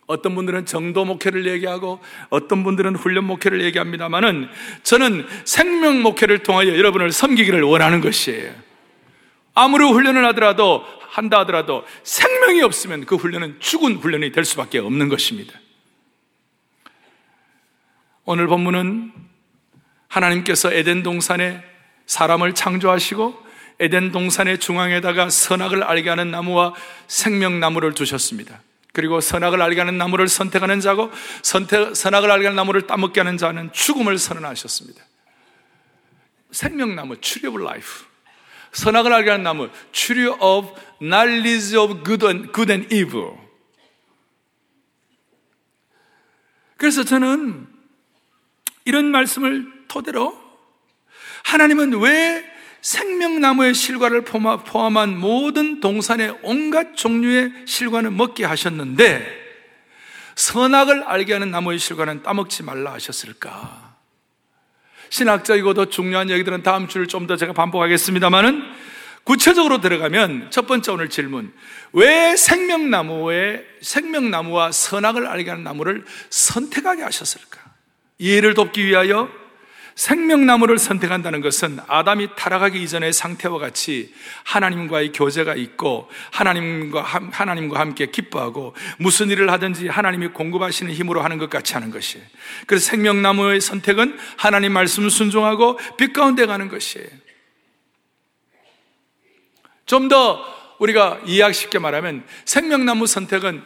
어떤 0.06 0.36
분들은 0.36 0.68
정도 0.68 1.04
목회를 1.04 1.48
얘기하고 1.48 2.00
어떤 2.30 2.64
분들은 2.64 2.96
훈련 2.96 3.24
목회를 3.24 3.64
얘기합니다만은 3.64 4.50
저는 4.84 5.26
생명 5.46 6.04
목회를 6.04 6.44
통하여 6.44 6.78
여러분을 6.78 7.12
섬기기를 7.12 7.64
원하는 7.64 8.02
것이에요. 8.02 8.65
아무리 9.56 9.86
훈련을 9.86 10.26
하더라도 10.28 10.86
한다 11.10 11.40
하더라도 11.40 11.86
생명이 12.04 12.62
없으면 12.62 13.06
그 13.06 13.16
훈련은 13.16 13.60
죽은 13.60 13.96
훈련이 13.96 14.32
될 14.34 14.44
수밖에 14.44 14.80
없는 14.80 15.10
것입니다. 15.10 15.58
오늘 18.26 18.48
본문은 18.48 19.14
하나님께서 20.10 20.74
에덴 20.74 21.04
동산에 21.04 21.64
사람을 22.06 22.54
창조하시고 22.54 23.46
에덴 23.80 24.12
동산의 24.12 24.60
중앙에다가 24.60 25.30
선악을 25.30 25.84
알게 25.84 26.10
하는 26.10 26.32
나무와 26.32 26.74
생명나무를 27.08 27.94
두셨습니다. 27.94 28.62
그리고 28.94 29.20
선악을 29.20 29.62
알게 29.62 29.80
하는 29.82 29.98
나무를 29.98 30.28
선택하는 30.28 30.80
자고 30.80 31.12
선택, 31.44 31.96
선악을 31.96 32.32
알게 32.32 32.46
하는 32.46 32.56
나무를 32.56 32.88
따먹게 32.88 33.20
하는 33.20 33.38
자는 33.38 33.72
죽음을 33.74 34.18
선언하셨습니다. 34.18 35.04
생명나무, 36.52 37.16
of 37.16 37.62
life. 37.62 38.06
선악을 38.76 39.14
알게 39.14 39.30
하는 39.30 39.44
나무, 39.44 39.70
tree 39.92 40.28
of 40.28 40.74
knowledge 41.00 41.78
of 41.78 42.04
good 42.04 42.26
and, 42.26 42.52
good 42.52 42.72
and 42.72 42.94
evil. 42.94 43.38
그래서 46.78 47.04
저는 47.04 47.68
이런 48.84 49.06
말씀을 49.06 49.66
토대로 49.88 50.38
하나님은 51.46 52.00
왜 52.02 52.46
생명나무의 52.82 53.74
실과를 53.74 54.26
포함한 54.26 55.18
모든 55.18 55.80
동산의 55.80 56.40
온갖 56.44 56.96
종류의 56.96 57.52
실과는 57.66 58.16
먹게 58.16 58.46
하셨는데 58.46 59.46
선악을 60.36 61.04
알게 61.04 61.34
하는 61.34 61.50
나무의 61.50 61.80
실과는 61.80 62.24
따먹지 62.24 62.64
말라 62.64 62.94
하셨을까? 62.94 63.85
신학적이고 65.16 65.74
도 65.74 65.86
중요한 65.86 66.30
얘기들은 66.30 66.62
다음 66.62 66.90
주를 66.90 67.08
좀 67.08 67.26
더 67.26 67.38
제가 67.38 67.54
반복하겠습니다만은 67.54 68.62
구체적으로 69.24 69.80
들어가면 69.80 70.52
첫 70.52 70.68
번째 70.68 70.92
오늘 70.92 71.10
질문. 71.10 71.54
왜 71.94 72.36
생명나무의, 72.36 73.66
생명나무와 73.82 74.74
선악을 74.74 75.26
알게 75.26 75.50
하는 75.50 75.64
나무를 75.64 76.04
선택하게 76.30 77.04
하셨을까? 77.04 77.62
이해를 78.20 78.54
돕기 78.56 78.86
위하여 78.86 79.30
생명나무를 79.96 80.78
선택한다는 80.78 81.40
것은 81.40 81.80
아담이 81.88 82.30
타락하기 82.36 82.82
이전의 82.84 83.14
상태와 83.14 83.60
같이 83.60 84.14
하나님과의 84.44 85.14
교제가 85.14 85.56
있고 85.56 86.10
하나님과, 86.32 87.02
하나님과 87.02 87.80
함께 87.80 88.08
기뻐하고 88.08 88.76
무슨 89.00 89.30
일을 89.30 89.50
하든지 89.52 89.88
하나님이 89.88 90.28
공급하시는 90.28 90.92
힘으로 90.94 91.22
하는 91.22 91.38
것 91.38 91.50
같이 91.50 91.74
하는 91.76 91.92
것이에요. 91.92 92.26
그래서 92.68 92.86
생명나무의 92.90 93.62
선택은 93.62 94.18
하나님 94.38 94.74
말씀 94.74 95.08
순종하고 95.08 95.80
빛 95.98 96.12
가운데 96.12 96.46
가는 96.46 96.68
것이에요. 96.68 97.08
좀 99.86 100.10
더 100.10 100.56
우리가 100.80 101.22
이해하기 101.26 101.54
쉽게 101.54 101.80
말하면 101.80 102.26
생명나무 102.44 103.08
선택은 103.08 103.64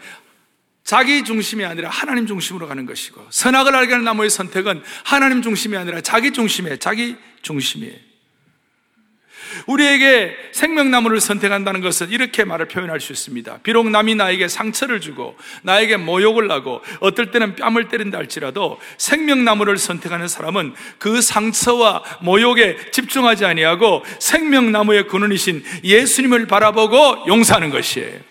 자기 0.89 1.23
중심이 1.23 1.63
아니라 1.63 1.87
하나님 1.87 2.25
중심으로 2.25 2.67
가는 2.67 2.87
것이고 2.87 3.23
선악을 3.29 3.75
알게 3.75 3.91
하는 3.91 4.05
나무의 4.05 4.31
선택은 4.31 4.81
하나님 5.03 5.43
중심이 5.43 5.77
아니라 5.77 6.01
자기 6.01 6.31
중심에 6.31 6.77
자기 6.77 7.15
중심이에요. 7.43 7.93
우리에게 9.67 10.35
생명나무를 10.51 11.21
선택한다는 11.21 11.81
것은 11.81 12.09
이렇게 12.09 12.43
말을 12.43 12.69
표현할 12.69 12.99
수 13.01 13.13
있습니다. 13.13 13.59
비록 13.61 13.87
남이 13.87 14.15
나에게 14.15 14.47
상처를 14.47 14.99
주고 14.99 15.37
나에게 15.61 15.97
모욕을 15.97 16.49
하고 16.49 16.81
어떨 17.01 17.29
때는 17.29 17.55
뺨을 17.55 17.89
때린다 17.89 18.17
할지라도 18.17 18.79
생명나무를 18.97 19.77
선택하는 19.77 20.27
사람은 20.27 20.73
그 20.97 21.21
상처와 21.21 22.03
모욕에 22.23 22.89
집중하지 22.89 23.45
아니하고 23.45 24.03
생명나무의 24.17 25.07
근원이신 25.07 25.63
예수님을 25.83 26.47
바라보고 26.47 27.25
용서하는 27.27 27.69
것이에요. 27.69 28.28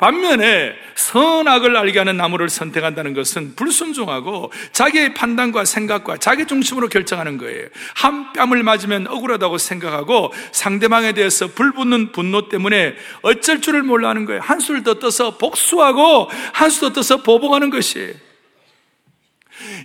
반면에 0.00 0.72
선악을 0.94 1.76
알게 1.76 1.98
하는 1.98 2.16
나무를 2.16 2.48
선택한다는 2.48 3.12
것은 3.12 3.54
불순종하고 3.54 4.50
자기의 4.72 5.12
판단과 5.12 5.66
생각과 5.66 6.16
자기 6.16 6.46
중심으로 6.46 6.88
결정하는 6.88 7.36
거예요. 7.36 7.68
한 7.94 8.32
뺨을 8.32 8.62
맞으면 8.62 9.06
억울하다고 9.08 9.58
생각하고 9.58 10.32
상대방에 10.52 11.12
대해서 11.12 11.48
불붙는 11.48 12.12
분노 12.12 12.48
때문에 12.48 12.94
어쩔 13.20 13.60
줄을 13.60 13.82
몰라 13.82 14.08
하는 14.08 14.24
거예요. 14.24 14.40
한술 14.40 14.82
더 14.82 14.94
떠서 14.94 15.36
복수하고 15.36 16.30
한술 16.54 16.88
더 16.88 16.92
떠서 16.94 17.22
보복하는 17.22 17.68
것이에요. 17.68 18.14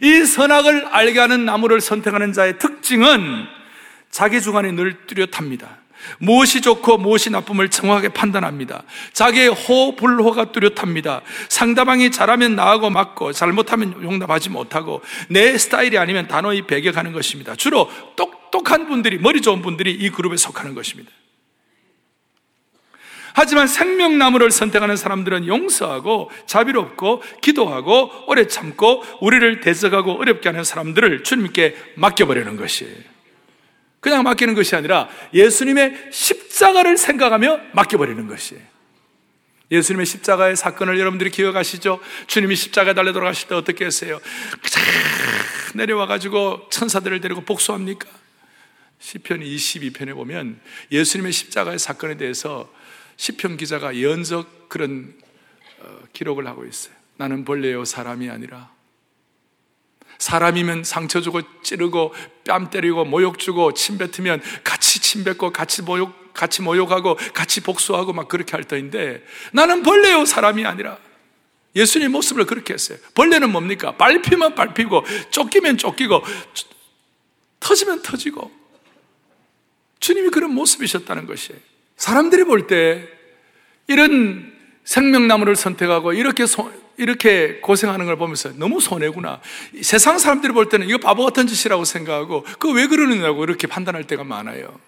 이 0.02 0.26
선악을 0.26 0.88
알게 0.92 1.20
하는 1.20 1.44
나무를 1.44 1.82
선택하는 1.82 2.32
자의 2.32 2.58
특징은 2.58 3.48
자기 4.12 4.42
주관이 4.42 4.72
늘 4.72 4.96
뚜렷합니다. 5.08 5.85
무엇이 6.20 6.62
좋고 6.62 6.98
무엇이 6.98 7.30
나쁨을 7.30 7.70
정확하게 7.70 8.10
판단합니다. 8.10 8.84
자기의 9.14 9.50
호, 9.50 9.96
불호가 9.96 10.52
뚜렷합니다. 10.52 11.22
상대방이 11.50 12.12
잘하면 12.12 12.56
나하고 12.56 12.90
맞고 12.90 13.34
잘못하면 13.34 14.02
용납하지 14.04 14.50
못하고 14.50 15.02
내 15.30 15.58
스타일이 15.58 15.98
아니면 15.98 16.28
단호히 16.28 16.64
배격하는 16.68 17.14
것입니다. 17.14 17.56
주로 17.56 17.90
똑똑한 18.16 18.88
분들이, 18.88 19.18
머리 19.18 19.42
좋은 19.42 19.62
분들이 19.62 19.92
이 19.92 20.10
그룹에 20.10 20.38
속하는 20.38 20.76
것입니다. 20.76 21.12
하지만 23.38 23.68
생명나무를 23.68 24.50
선택하는 24.50 24.96
사람들은 24.96 25.48
용서하고 25.48 26.32
자비롭고 26.46 27.22
기도하고 27.42 28.10
오래 28.28 28.48
참고 28.48 29.04
우리를 29.20 29.60
대적하고 29.60 30.14
어렵게 30.14 30.48
하는 30.48 30.64
사람들을 30.64 31.24
주님께 31.24 31.76
맡겨버리는 31.96 32.56
것이에요. 32.56 33.15
그냥 34.06 34.22
맡기는 34.22 34.54
것이 34.54 34.76
아니라 34.76 35.10
예수님의 35.34 36.10
십자가를 36.12 36.96
생각하며 36.96 37.60
맡겨버리는 37.72 38.28
것이에요. 38.28 38.62
예수님의 39.72 40.06
십자가의 40.06 40.56
사건을 40.56 41.00
여러분들이 41.00 41.32
기억하시죠? 41.32 42.00
주님이 42.28 42.56
십자가에 42.56 42.94
달려 42.94 43.14
돌아가실 43.14 43.48
때 43.48 43.56
어떻게 43.56 43.84
했어요? 43.84 44.22
내려와가지고 45.74 46.70
천사들을 46.70 47.20
데리고 47.20 47.42
복수합니까? 47.42 48.08
시편 49.00 49.40
22편에 49.40 50.14
보면 50.14 50.60
예수님의 50.92 51.32
십자가의 51.32 51.80
사건에 51.80 52.16
대해서 52.16 52.72
시편 53.18 53.58
기자가 53.58 54.00
연적 54.04 54.70
그런 54.70 55.16
어, 55.80 56.00
기록을 56.14 56.46
하고 56.46 56.64
있어요. 56.64 56.94
나는 57.18 57.44
벌레요 57.44 57.86
사람이 57.86 58.30
아니라 58.30 58.70
사람이면 60.18 60.84
상처 60.84 61.22
주고 61.22 61.42
찌르고 61.64 62.14
뺨 62.46 62.70
때리고 62.70 63.06
모욕 63.06 63.40
주고 63.40 63.74
침 63.74 63.98
뱉으면 63.98 64.42
같이 64.64 65.00
침 65.00 65.24
뱉고 65.24 65.52
같이 65.52 65.82
모욕 65.82 66.34
같이 66.34 66.62
모욕하고 66.62 67.18
같이 67.34 67.62
복수하고 67.62 68.14
막 68.14 68.28
그렇게 68.28 68.52
할 68.52 68.64
터인데 68.66 69.24
나는 69.54 69.84
벌레요 69.84 70.26
사람이 70.26 70.66
아니라 70.66 70.98
예수님 71.76 72.12
모습을 72.12 72.46
그렇게 72.46 72.74
했어요. 72.74 72.98
벌레는 73.14 73.52
뭡니까? 73.52 73.96
밟히면 73.98 74.56
밟히고 74.56 75.04
쫓기면 75.32 75.78
쫓기고 75.78 76.24
터지면 77.60 78.02
터지고 78.02 78.52
주님이 80.00 80.30
그런 80.30 80.54
모습이셨다는 80.54 81.26
것이에요. 81.26 81.60
사람들이 81.98 82.44
볼 82.44 82.68
때 82.68 83.08
이런 83.88 84.54
생명나무를 84.84 85.56
선택하고 85.56 86.14
이렇게 86.14 86.46
소, 86.46 86.72
이렇게 86.98 87.60
고생하는 87.62 88.06
걸 88.06 88.18
보면서 88.18 88.52
너무 88.56 88.80
손해구나. 88.80 89.42
세상 89.82 90.18
사람들이 90.18 90.54
볼 90.54 90.70
때는 90.70 90.88
이거 90.88 90.98
바보 90.98 91.26
같은 91.26 91.48
짓이라고 91.48 91.86
생각하고 91.86 92.44
그 92.60 92.72
왜 92.72 92.88
그러느냐고 92.88 93.44
이렇게 93.44 93.68
판단할 93.68 94.06
때가 94.06 94.24
많아요. 94.24 94.80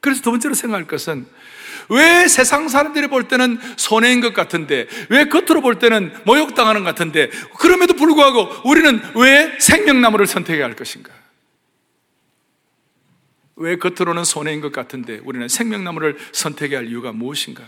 그래서 0.00 0.22
두 0.22 0.30
번째로 0.30 0.54
생각할 0.54 0.86
것은 0.86 1.26
왜 1.88 2.26
세상 2.26 2.68
사람들이 2.68 3.06
볼 3.08 3.28
때는 3.28 3.58
손해인 3.76 4.20
것 4.20 4.34
같은데, 4.34 4.86
왜 5.08 5.26
겉으로 5.26 5.60
볼 5.60 5.78
때는 5.78 6.12
모욕당하는 6.24 6.82
것 6.82 6.90
같은데, 6.90 7.30
그럼에도 7.58 7.94
불구하고 7.94 8.48
우리는 8.68 9.00
왜 9.14 9.56
생명나무를 9.60 10.26
선택해야 10.26 10.64
할 10.64 10.74
것인가? 10.74 11.12
왜 13.56 13.76
겉으로는 13.76 14.24
손해인 14.24 14.60
것 14.60 14.70
같은데 14.72 15.18
우리는 15.24 15.48
생명나무를 15.48 16.18
선택해야 16.32 16.80
할 16.80 16.88
이유가 16.88 17.12
무엇인가? 17.12 17.64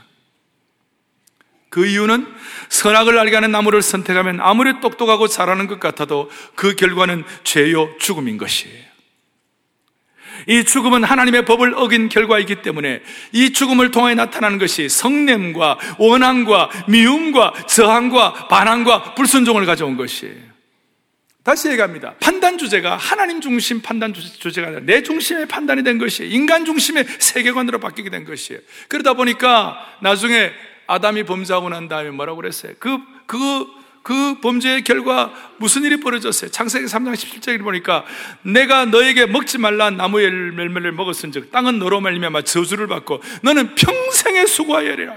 그 1.78 1.86
이유는 1.86 2.26
선악을 2.70 3.16
알게 3.16 3.36
하는 3.36 3.52
나무를 3.52 3.82
선택하면 3.82 4.40
아무리 4.40 4.80
똑똑하고 4.80 5.28
잘하는 5.28 5.68
것 5.68 5.78
같아도 5.78 6.28
그 6.56 6.74
결과는 6.74 7.22
죄요 7.44 7.96
죽음인 8.00 8.36
것이에요. 8.36 8.88
이 10.48 10.64
죽음은 10.64 11.04
하나님의 11.04 11.44
법을 11.44 11.74
어긴 11.76 12.08
결과이기 12.08 12.62
때문에 12.62 13.00
이 13.30 13.52
죽음을 13.52 13.92
통해 13.92 14.16
나타나는 14.16 14.58
것이 14.58 14.88
성냄과 14.88 15.78
원함과 15.98 16.70
미움과 16.88 17.54
저항과 17.68 18.48
반항과 18.48 19.14
불순종을 19.14 19.64
가져온 19.64 19.96
것이에요. 19.96 20.48
다시 21.44 21.68
얘기합니다. 21.68 22.14
판단 22.20 22.58
주제가 22.58 22.96
하나님 22.96 23.40
중심 23.40 23.80
판단 23.80 24.12
주제가 24.12 24.66
아니라 24.66 24.82
내 24.84 25.02
중심의 25.04 25.46
판단이 25.46 25.84
된 25.84 25.98
것이에요. 25.98 26.30
인간 26.30 26.64
중심의 26.64 27.06
세계관으로 27.20 27.78
바뀌게 27.78 28.10
된 28.10 28.24
것이에요. 28.24 28.60
그러다 28.88 29.14
보니까 29.14 29.78
나중에 30.02 30.50
아담이 30.88 31.24
범죄하고 31.24 31.68
난 31.68 31.86
다음에 31.86 32.10
뭐라고 32.10 32.36
그랬어요? 32.38 32.72
그, 32.80 32.98
그, 33.26 33.38
그 34.02 34.40
범죄의 34.40 34.84
결과 34.84 35.32
무슨 35.58 35.84
일이 35.84 36.00
벌어졌어요? 36.00 36.50
창세기 36.50 36.86
3장 36.86 37.12
17절에 37.12 37.62
보니까 37.62 38.04
내가 38.42 38.86
너에게 38.86 39.26
먹지 39.26 39.58
말라 39.58 39.90
나무의 39.90 40.24
열매를 40.24 40.92
먹었은 40.92 41.30
즉 41.30 41.52
땅은 41.52 41.78
너로 41.78 42.00
말미암아 42.00 42.42
저주를 42.42 42.86
받고 42.86 43.22
너는 43.42 43.74
평생의 43.74 44.46
수고하여리라. 44.46 45.14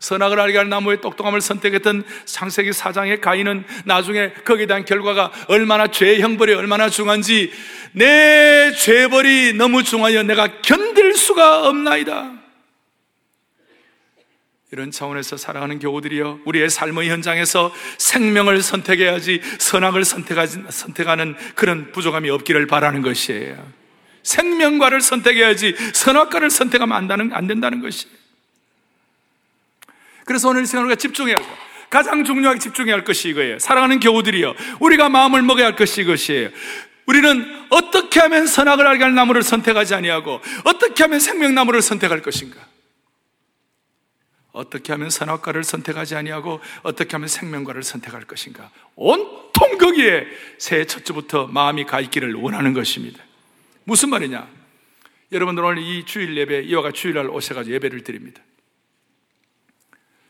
선악을 0.00 0.40
알게 0.40 0.58
할 0.58 0.68
나무의 0.68 1.00
똑똑함을 1.00 1.40
선택했던 1.40 2.04
창세기 2.24 2.70
4장의 2.70 3.20
가인은 3.20 3.64
나중에 3.84 4.32
거기에 4.44 4.66
대한 4.66 4.84
결과가 4.84 5.30
얼마나 5.46 5.86
죄의 5.86 6.20
형벌이 6.20 6.52
얼마나 6.54 6.90
중한지 6.90 7.52
내 7.92 8.72
죄벌이 8.72 9.54
너무 9.54 9.84
중하여 9.84 10.24
내가 10.24 10.60
견딜 10.60 11.14
수가 11.14 11.68
없나이다. 11.68 12.43
이런 14.74 14.90
차원에서 14.90 15.36
살아가는 15.36 15.78
교우들이여 15.78 16.40
우리의 16.46 16.68
삶의 16.68 17.08
현장에서 17.08 17.72
생명을 17.96 18.60
선택해야지 18.60 19.40
선악을 19.58 20.04
선택하는 20.04 21.36
그런 21.54 21.92
부족함이 21.92 22.28
없기를 22.28 22.66
바라는 22.66 23.02
것이에요. 23.02 23.72
생명과를 24.24 25.00
선택해야지 25.00 25.76
선악과를 25.92 26.50
선택하면 26.50 27.32
안 27.32 27.46
된다는 27.46 27.82
것이에요. 27.82 28.12
그래서 30.24 30.48
오늘 30.48 30.64
이 30.64 30.66
시간 30.66 30.82
우리가 30.82 30.96
집중해야 30.96 31.36
할 31.36 31.42
것. 31.44 31.50
가장 31.88 32.24
중요하게 32.24 32.58
집중해야 32.58 32.96
할 32.96 33.04
것이 33.04 33.28
이거예요. 33.28 33.60
사랑하는 33.60 34.00
교우들이요. 34.00 34.56
우리가 34.80 35.08
마음을 35.08 35.42
먹어야 35.42 35.66
할 35.66 35.76
것이 35.76 36.00
이것이에요. 36.00 36.50
우리는 37.06 37.66
어떻게 37.70 38.18
하면 38.18 38.48
선악을 38.48 38.84
알게 38.88 39.04
할 39.04 39.14
나무를 39.14 39.44
선택하지 39.44 39.94
아니하고 39.94 40.40
어떻게 40.64 41.04
하면 41.04 41.20
생명나무를 41.20 41.80
선택할 41.80 42.22
것인가? 42.22 42.73
어떻게 44.54 44.92
하면 44.92 45.10
선악과를 45.10 45.64
선택하지 45.64 46.14
아니하고 46.14 46.60
어떻게 46.84 47.10
하면 47.12 47.26
생명과를 47.28 47.82
선택할 47.82 48.22
것인가? 48.22 48.70
온통 48.94 49.78
거기에 49.78 50.26
새해 50.58 50.86
첫 50.86 51.04
주부터 51.04 51.48
마음이 51.48 51.84
가 51.84 52.00
있기를 52.00 52.34
원하는 52.34 52.72
것입니다. 52.72 53.22
무슨 53.82 54.10
말이냐? 54.10 54.48
여러분들 55.32 55.64
오늘 55.64 55.82
이 55.82 56.06
주일 56.06 56.36
예배 56.36 56.62
이와 56.62 56.82
같이 56.82 57.02
주일날 57.02 57.28
오셔가지고 57.28 57.74
예배를 57.74 58.04
드립니다. 58.04 58.40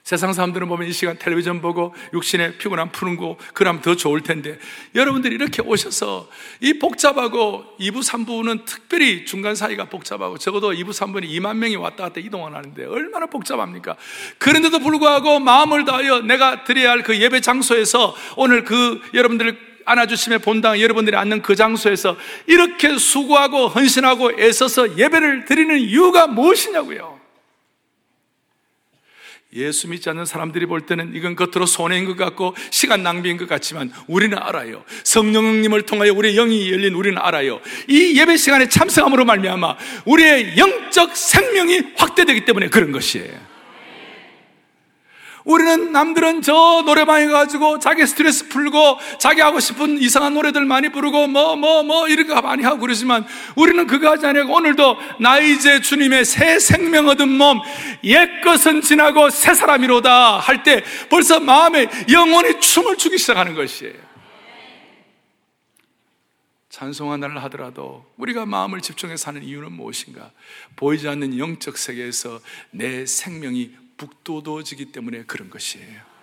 세상 0.04 0.34
사람들은 0.34 0.68
보면 0.68 0.86
이 0.86 0.92
시간 0.92 1.18
텔레비전 1.18 1.62
보고 1.62 1.94
육신의 2.12 2.58
피곤함 2.58 2.92
푸는 2.92 3.16
거, 3.16 3.38
그럼 3.54 3.80
더 3.80 3.96
좋을 3.96 4.20
텐데, 4.20 4.58
여러분들이 4.94 5.34
이렇게 5.34 5.62
오셔서 5.62 6.28
이 6.60 6.78
복잡하고 6.78 7.64
2부, 7.80 8.06
3부는 8.06 8.66
특별히 8.66 9.24
중간 9.24 9.54
사이가 9.54 9.86
복잡하고 9.86 10.36
적어도 10.36 10.72
2부, 10.72 10.90
3부는 10.90 11.26
2만 11.30 11.56
명이 11.56 11.76
왔다 11.76 12.04
갔다 12.04 12.20
이동을 12.20 12.54
하는데 12.54 12.84
얼마나 12.84 13.24
복잡합니까? 13.24 13.96
그런데도 14.36 14.80
불구하고 14.80 15.40
마음을 15.40 15.86
다하여 15.86 16.20
내가 16.20 16.64
드려야 16.64 16.90
할 16.90 17.04
그 17.04 17.18
예배 17.18 17.40
장소에서 17.40 18.14
오늘 18.36 18.64
그 18.64 19.00
여러분들을 19.14 19.58
안아주심에 19.86 20.38
본당 20.38 20.80
여러분들이 20.80 21.16
앉는 21.16 21.42
그 21.42 21.54
장소에서 21.54 22.16
이렇게 22.46 22.96
수고하고 22.96 23.68
헌신하고 23.68 24.40
애써서 24.40 24.98
예배를 24.98 25.44
드리는 25.46 25.78
이유가 25.78 26.26
무엇이냐고요? 26.26 27.23
예수 29.54 29.88
믿지 29.88 30.10
않는 30.10 30.24
사람들이 30.24 30.66
볼 30.66 30.80
때는 30.82 31.12
이건 31.14 31.36
겉으로 31.36 31.66
손해인 31.66 32.06
것 32.06 32.16
같고 32.16 32.54
시간 32.70 33.02
낭비인 33.02 33.36
것 33.36 33.48
같지만 33.48 33.92
우리는 34.08 34.36
알아요. 34.36 34.84
성령님을 35.04 35.82
통하여 35.82 36.12
우리의 36.12 36.34
영이 36.34 36.72
열린 36.72 36.94
우리는 36.94 37.16
알아요. 37.18 37.60
이 37.88 38.18
예배 38.18 38.36
시간에 38.36 38.68
참석함으로 38.68 39.24
말미암아 39.24 39.76
우리의 40.06 40.58
영적 40.58 41.16
생명이 41.16 41.80
확대되기 41.96 42.44
때문에 42.44 42.68
그런 42.68 42.90
것이에요. 42.90 43.53
우리는 45.44 45.92
남들은 45.92 46.40
저 46.40 46.82
노래방에 46.86 47.26
가지고 47.26 47.78
자기 47.78 48.06
스트레스 48.06 48.48
풀고 48.48 48.98
자기 49.18 49.42
하고 49.42 49.60
싶은 49.60 49.98
이상한 49.98 50.32
노래들 50.32 50.64
많이 50.64 50.88
부르고 50.88 51.28
뭐 51.28 51.54
뭐뭐 51.54 51.56
뭐, 51.56 51.82
뭐 51.82 52.08
이런 52.08 52.26
거 52.26 52.40
많이 52.40 52.62
하고 52.64 52.78
그러지만 52.78 53.26
우리는 53.54 53.86
그거 53.86 54.10
하지 54.10 54.26
않고 54.26 54.52
오늘도 54.52 54.96
나 55.20 55.38
이제 55.38 55.82
주님의 55.82 56.24
새 56.24 56.58
생명 56.58 57.08
얻은 57.08 57.28
몸 57.28 57.60
옛것은 58.02 58.80
지나고 58.80 59.28
새 59.30 59.54
사람이로다 59.54 60.38
할 60.38 60.64
때 60.64 60.82
벌써 61.10 61.40
마음에 61.40 61.88
영원히 62.10 62.58
춤을 62.58 62.96
추기 62.96 63.18
시작하는 63.18 63.54
것이에요. 63.54 63.92
찬송하나를 66.70 67.42
하더라도 67.44 68.04
우리가 68.16 68.46
마음을 68.46 68.80
집중해서 68.80 69.28
하는 69.28 69.42
이유는 69.44 69.72
무엇인가? 69.72 70.32
보이지 70.76 71.06
않는 71.06 71.38
영적 71.38 71.76
세계에서 71.76 72.40
내 72.70 73.04
생명이 73.06 73.83
북돋워지기 73.96 74.86
때문에 74.86 75.24
그런 75.24 75.50
것이에요. 75.50 76.14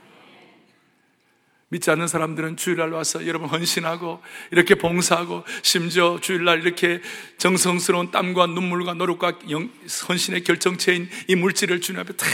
믿지 1.69 1.89
않는 1.89 2.09
사람들은 2.09 2.57
주일날 2.57 2.89
와서 2.91 3.25
여러분 3.25 3.47
헌신하고 3.47 4.21
이렇게 4.51 4.75
봉사하고 4.75 5.45
심지어 5.61 6.19
주일날 6.21 6.61
이렇게 6.63 7.01
정성스러운 7.37 8.11
땀과 8.11 8.47
눈물과 8.47 8.95
노력과 8.95 9.39
영, 9.49 9.69
헌신의 10.09 10.43
결정체인 10.43 11.09
이 11.29 11.35
물질을 11.35 11.79
주님 11.79 12.01
앞에 12.01 12.13
다 12.17 12.25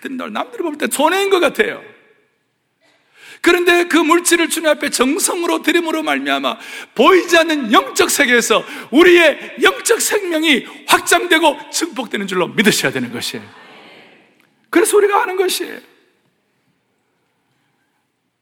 든다. 0.00 0.28
남들이 0.28 0.62
볼 0.62 0.78
때 0.78 0.86
손해인 0.90 1.28
것 1.28 1.40
같아요. 1.40 1.82
그런데 3.42 3.84
그 3.84 3.98
물질을 3.98 4.48
주님 4.48 4.70
앞에 4.70 4.88
정성으로 4.88 5.60
드림으로 5.62 6.02
말미암아 6.02 6.58
보이지 6.94 7.36
않는 7.36 7.72
영적 7.74 8.10
세계에서 8.10 8.64
우리의 8.92 9.56
영적 9.62 10.00
생명이 10.00 10.66
확장되고 10.88 11.70
증폭되는 11.70 12.26
줄로 12.26 12.48
믿으셔야 12.48 12.92
되는 12.92 13.12
것이에요. 13.12 13.65
그래서 14.76 14.94
우리가 14.98 15.22
하는 15.22 15.36
것이에요. 15.36 15.80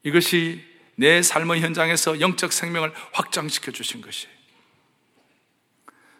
이것이 0.03 0.61
내 0.95 1.21
삶의 1.21 1.61
현장에서 1.61 2.19
영적 2.19 2.51
생명을 2.51 2.91
확장시켜 3.13 3.71
주신 3.71 4.01
것이에요. 4.01 4.35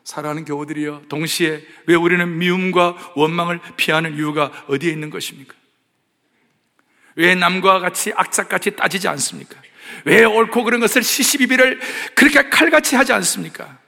사랑하는 0.05 0.45
교우들이여, 0.45 1.03
동시에 1.09 1.67
왜 1.87 1.95
우리는 1.95 2.37
미움과 2.37 3.11
원망을 3.17 3.59
피하는 3.75 4.15
이유가 4.15 4.53
어디에 4.69 4.89
있는 4.89 5.09
것입니까? 5.09 5.53
왜 7.15 7.35
남과 7.35 7.79
같이 7.79 8.13
악착같이 8.15 8.71
따지지 8.71 9.09
않습니까? 9.09 9.61
왜 10.05 10.23
옳고 10.23 10.63
그런 10.63 10.79
것을 10.79 11.03
시시비비를 11.03 11.81
그렇게 12.15 12.49
칼같이 12.49 12.95
하지 12.95 13.11
않습니까? 13.11 13.79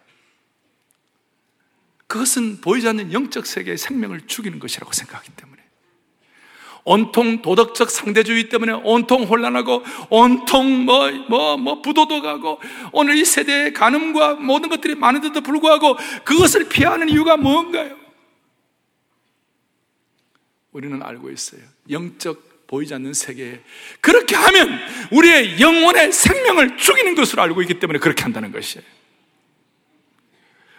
그것은 2.08 2.60
보이지 2.60 2.86
않는 2.90 3.14
영적 3.14 3.46
세계의 3.46 3.78
생명을 3.78 4.28
죽이는 4.28 4.60
것이라고 4.60 4.92
생각하기 4.92 5.32
때문에. 5.38 5.57
온통 6.88 7.42
도덕적 7.42 7.92
상대주의 7.92 8.48
때문에 8.48 8.72
온통 8.72 9.24
혼란하고 9.24 9.84
온통 10.10 10.86
뭐, 10.86 11.12
뭐, 11.28 11.58
뭐 11.58 11.82
부도덕하고 11.82 12.62
오늘 12.94 13.18
이 13.18 13.26
세대의 13.26 13.74
가늠과 13.74 14.36
모든 14.36 14.70
것들이 14.70 14.96
많은데도 14.96 15.42
불구하고 15.42 15.98
그것을 16.24 16.70
피하는 16.70 17.10
이유가 17.10 17.36
뭔가요? 17.36 17.98
우리는 20.72 21.04
알고 21.04 21.30
있어요. 21.30 21.60
영적 21.90 22.68
보이지 22.68 22.94
않는 22.94 23.14
세계에 23.14 23.60
그렇게 24.00 24.38
하면 24.38 24.80
우리의 25.12 25.60
영혼의 25.60 26.14
생명을 26.14 26.78
죽이는 26.78 27.16
것으로 27.16 27.42
알고 27.42 27.64
있기 27.64 27.80
때문에 27.80 28.00
그렇게 28.00 28.24
한다는 28.24 28.54
것이에요. 28.54 28.97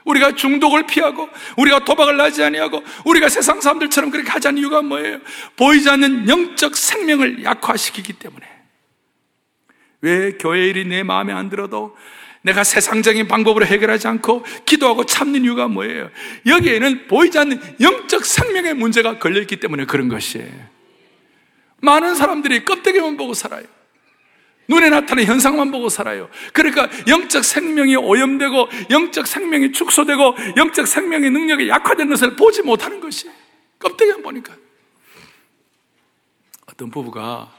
우리가 0.08 0.34
중독을 0.34 0.86
피하고 0.86 1.28
우리가 1.56 1.84
도박을 1.84 2.20
하지 2.20 2.42
아니하고 2.42 2.82
우리가 3.04 3.28
세상 3.28 3.60
사람들처럼 3.60 4.10
그렇게 4.10 4.30
하자는 4.30 4.58
이유가 4.58 4.82
뭐예요? 4.82 5.18
보이지 5.56 5.88
않는 5.90 6.28
영적 6.28 6.76
생명을 6.76 7.44
약화시키기 7.44 8.14
때문에 8.14 8.46
왜 10.00 10.32
교회 10.32 10.68
일이 10.68 10.84
내 10.84 11.02
마음에 11.02 11.32
안 11.32 11.48
들어도 11.50 11.96
내가 12.42 12.64
세상적인 12.64 13.28
방법으로 13.28 13.66
해결하지 13.66 14.08
않고 14.08 14.44
기도하고 14.64 15.04
참는 15.04 15.44
이유가 15.44 15.68
뭐예요? 15.68 16.10
여기에는 16.46 17.08
보이지 17.08 17.38
않는 17.38 17.60
영적 17.80 18.24
생명의 18.24 18.74
문제가 18.74 19.18
걸려있기 19.18 19.56
때문에 19.56 19.84
그런 19.84 20.08
것이에요. 20.08 20.48
많은 21.80 22.14
사람들이 22.14 22.64
껍데기만 22.64 23.16
보고 23.16 23.34
살아요. 23.34 23.64
눈에 24.68 24.90
나타나는 24.90 25.24
현상만 25.24 25.70
보고 25.70 25.88
살아요. 25.88 26.28
그러니까 26.52 26.88
영적 27.06 27.44
생명이 27.44 27.96
오염되고 27.96 28.68
영적 28.90 29.26
생명이 29.26 29.72
축소되고 29.72 30.36
영적 30.56 30.86
생명의 30.86 31.30
능력이 31.30 31.68
약화된 31.68 32.08
것을 32.08 32.36
보지 32.36 32.62
못하는 32.62 33.00
것이 33.00 33.30
껍데기만 33.78 34.22
보니까 34.22 34.54
어떤 36.66 36.90
부부가 36.90 37.52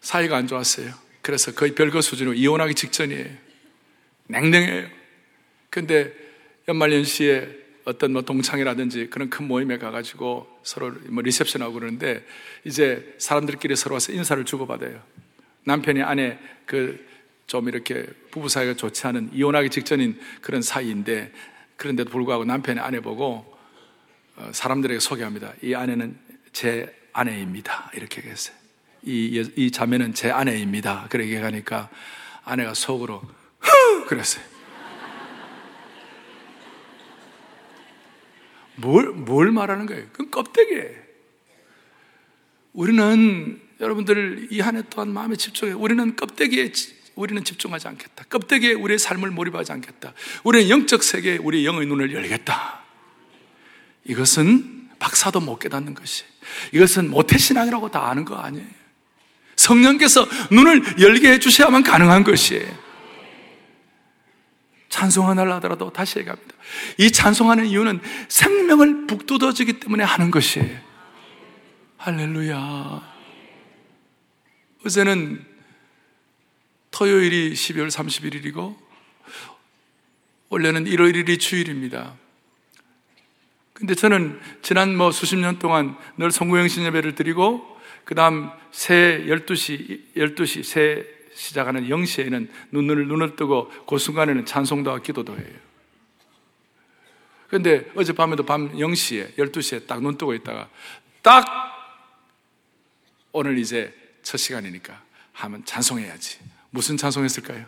사이가 0.00 0.36
안 0.36 0.46
좋았어요. 0.46 0.92
그래서 1.22 1.52
거의 1.52 1.74
별거 1.74 2.02
수준으로 2.02 2.34
이혼하기 2.34 2.74
직전이에요. 2.74 3.26
냉랭해요. 4.26 4.86
근데 5.70 6.12
연말연시에 6.68 7.64
어떤 7.84 8.12
뭐 8.12 8.22
동창회라든지 8.22 9.08
그런 9.10 9.30
큰 9.30 9.48
모임에 9.48 9.78
가가지고 9.78 10.46
서로 10.62 10.92
뭐 11.08 11.22
리셉션하고 11.22 11.72
그러는데 11.72 12.24
이제 12.64 13.14
사람들끼리 13.18 13.76
서로 13.76 13.94
와서 13.94 14.12
인사를 14.12 14.44
주고받아요. 14.44 15.02
남편이 15.64 16.02
아내 16.02 16.38
그 16.66 17.14
좀 17.46 17.68
이렇게 17.68 18.06
부부 18.30 18.48
사이가 18.48 18.74
좋지 18.74 19.06
않은 19.06 19.30
이혼하기 19.32 19.70
직전인 19.70 20.18
그런 20.40 20.62
사이인데 20.62 21.32
그런데도 21.76 22.10
불구하고 22.10 22.44
남편이 22.44 22.80
아내 22.80 23.00
보고 23.00 23.52
어, 24.36 24.50
사람들에게 24.52 24.98
소개합니다. 25.00 25.52
이 25.62 25.74
아내는 25.74 26.18
제 26.52 26.92
아내입니다. 27.12 27.90
이렇게 27.94 28.18
얘기했어요. 28.18 28.56
이, 29.02 29.50
이 29.56 29.70
자매는 29.70 30.14
제 30.14 30.30
아내입니다. 30.30 31.06
그렇게 31.10 31.30
얘기하니까 31.30 31.90
아내가 32.44 32.74
속으로 32.74 33.22
흐! 33.60 34.04
그랬어요. 34.06 34.44
뭘, 38.76 39.10
뭘 39.12 39.52
말하는 39.52 39.86
거예요? 39.86 40.06
그건 40.10 40.30
껍데기예요. 40.30 41.04
우리는 42.72 43.60
여러분들 43.80 44.48
이 44.50 44.60
한해 44.60 44.82
동안 44.88 45.12
마음에 45.12 45.36
집중해. 45.36 45.72
우리는 45.72 46.16
껍데기에 46.16 46.72
우리는 47.14 47.42
집중하지 47.44 47.88
않겠다. 47.88 48.24
껍데기에 48.24 48.72
우리의 48.72 48.98
삶을 48.98 49.30
몰입하지 49.30 49.72
않겠다. 49.72 50.12
우리는 50.42 50.68
영적 50.68 51.02
세계에 51.02 51.38
우리의 51.38 51.64
영의 51.64 51.86
눈을 51.86 52.12
열겠다. 52.12 52.80
이것은 54.04 54.90
박사도 54.98 55.40
못 55.40 55.58
깨닫는 55.58 55.94
것이. 55.94 56.24
이것은 56.72 57.10
모태신앙이라고 57.10 57.90
다 57.90 58.08
아는 58.08 58.24
거 58.24 58.36
아니에요. 58.36 58.66
성령께서 59.56 60.26
눈을 60.50 61.00
열게 61.00 61.32
해주셔야만 61.32 61.82
가능한 61.82 62.24
것이에요. 62.24 62.84
찬송하나를 64.88 65.52
하더라도 65.54 65.92
다시 65.92 66.18
얘기합니다. 66.18 66.54
이 66.98 67.10
찬송하는 67.10 67.66
이유는 67.66 68.00
생명을 68.28 69.06
북돋아주기 69.06 69.80
때문에 69.80 70.04
하는 70.04 70.30
것이에요. 70.30 70.78
할렐루야. 71.96 73.13
어제는 74.84 75.42
토요일이 76.90 77.54
12월 77.54 77.88
31일이고 77.88 78.76
원래는 80.50 80.86
일요일이 80.86 81.38
주일입니다. 81.38 82.14
근데 83.72 83.94
저는 83.94 84.38
지난 84.60 84.94
뭐 84.94 85.10
수십 85.10 85.36
년 85.36 85.58
동안 85.58 85.96
늘 86.18 86.30
성구영신 86.30 86.84
예배를 86.84 87.14
드리고 87.14 87.80
그 88.04 88.14
다음 88.14 88.50
새 88.72 89.24
12시, 89.26 90.14
12시, 90.16 90.62
새 90.62 91.06
시작하는 91.32 91.88
0시에는 91.88 92.48
눈을, 92.70 93.08
눈을 93.08 93.36
뜨고 93.36 93.70
그 93.88 93.96
순간에는 93.96 94.44
찬송도와 94.44 94.98
기도도 94.98 95.34
해요. 95.34 95.58
근데 97.48 97.90
어젯밤에도 97.96 98.42
밤 98.42 98.70
0시에, 98.76 99.34
12시에 99.38 99.86
딱 99.86 100.02
눈 100.02 100.18
뜨고 100.18 100.34
있다가 100.34 100.68
딱 101.22 101.46
오늘 103.32 103.58
이제 103.58 104.03
첫 104.24 104.38
시간이니까 104.38 105.00
하면 105.32 105.64
찬송해야지. 105.64 106.38
무슨 106.70 106.96
찬송했을까요? 106.96 107.66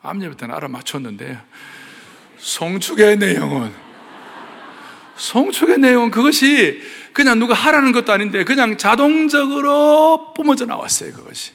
암예부터는 0.00 0.54
알아맞혔는데 0.54 1.40
송축의 2.38 3.16
내용은 3.18 3.72
송축의 5.16 5.78
내용은 5.78 6.10
그것이 6.10 6.82
그냥 7.12 7.38
누가 7.38 7.54
하라는 7.54 7.92
것도 7.92 8.12
아닌데 8.12 8.44
그냥 8.44 8.76
자동적으로 8.76 10.34
뿜어져 10.34 10.66
나왔어요 10.66 11.12
그것이 11.12 11.52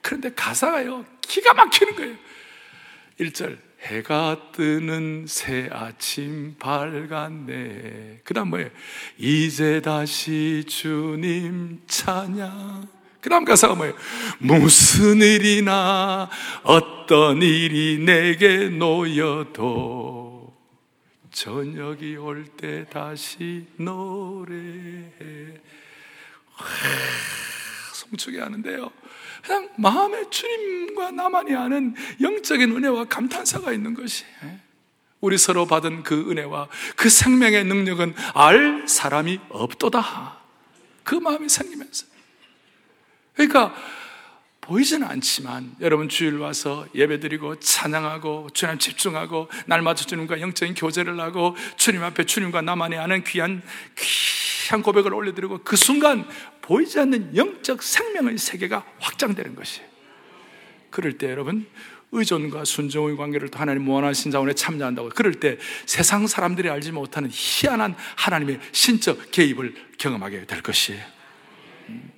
그런데 0.00 0.32
가사가요 0.32 1.04
기가 1.20 1.52
막히는 1.52 1.96
거예요 1.96 2.16
1절 3.20 3.58
해가 3.82 4.52
뜨는 4.52 5.24
새 5.26 5.68
아침 5.72 6.54
밝았네. 6.58 8.20
그 8.24 8.34
다음 8.34 8.50
뭐예요? 8.50 8.68
이제 9.16 9.80
다시 9.80 10.64
주님 10.68 11.80
찬양. 11.86 12.88
그 13.20 13.28
다음 13.30 13.44
가사가 13.44 13.74
뭐예요? 13.74 13.94
무슨 14.38 15.20
일이나 15.20 16.28
어떤 16.62 17.42
일이 17.42 17.98
내게 17.98 18.68
놓여도 18.68 20.54
저녁이 21.30 22.16
올 22.16 22.44
때 22.56 22.84
다시 22.90 23.66
노래해. 23.76 25.10
송축이 27.94 28.38
하는데요. 28.38 28.90
그냥 29.42 29.68
마음에 29.76 30.28
주님과 30.30 31.12
나만이 31.12 31.54
아는 31.54 31.94
영적인 32.20 32.72
은혜와 32.76 33.04
감탄사가 33.04 33.72
있는 33.72 33.94
것이 33.94 34.24
우리 35.20 35.36
서로 35.36 35.66
받은 35.66 36.02
그 36.02 36.30
은혜와 36.30 36.68
그 36.96 37.08
생명의 37.08 37.64
능력은 37.64 38.14
알 38.34 38.86
사람이 38.88 39.40
없도다. 39.50 40.38
그 41.04 41.14
마음이 41.14 41.48
생기면서. 41.48 42.06
그러니까 43.34 43.74
보이지는 44.60 45.06
않지만 45.06 45.74
여러분 45.80 46.08
주일 46.08 46.38
와서 46.38 46.86
예배드리고 46.94 47.58
찬양하고 47.58 48.50
주님 48.54 48.78
집중하고 48.78 49.48
날마다 49.66 50.04
주님과 50.04 50.40
영적인 50.40 50.74
교제를 50.74 51.18
하고 51.20 51.56
주님 51.76 52.04
앞에 52.04 52.24
주님과 52.24 52.62
나만이 52.62 52.96
아는 52.96 53.24
귀한 53.24 53.62
귀 53.98 54.59
취한 54.70 54.82
고백을 54.82 55.12
올려드리고 55.12 55.62
그 55.64 55.74
순간 55.74 56.24
보이지 56.62 57.00
않는 57.00 57.36
영적 57.36 57.82
생명의 57.82 58.38
세계가 58.38 58.84
확장되는 59.00 59.56
것이에요. 59.56 59.88
그럴 60.90 61.18
때 61.18 61.28
여러분 61.28 61.66
의존과 62.12 62.64
순종의 62.64 63.16
관계를 63.16 63.48
또 63.48 63.58
하나님 63.58 63.82
무한하신 63.82 64.30
자원에 64.30 64.52
참여한다고 64.52 65.10
그럴 65.10 65.34
때 65.34 65.58
세상 65.86 66.28
사람들이 66.28 66.70
알지 66.70 66.92
못하는 66.92 67.30
희한한 67.32 67.96
하나님의 68.16 68.60
신적 68.70 69.32
개입을 69.32 69.74
경험하게 69.98 70.46
될 70.46 70.62
것이에요. 70.62 71.04
음. 71.88 72.12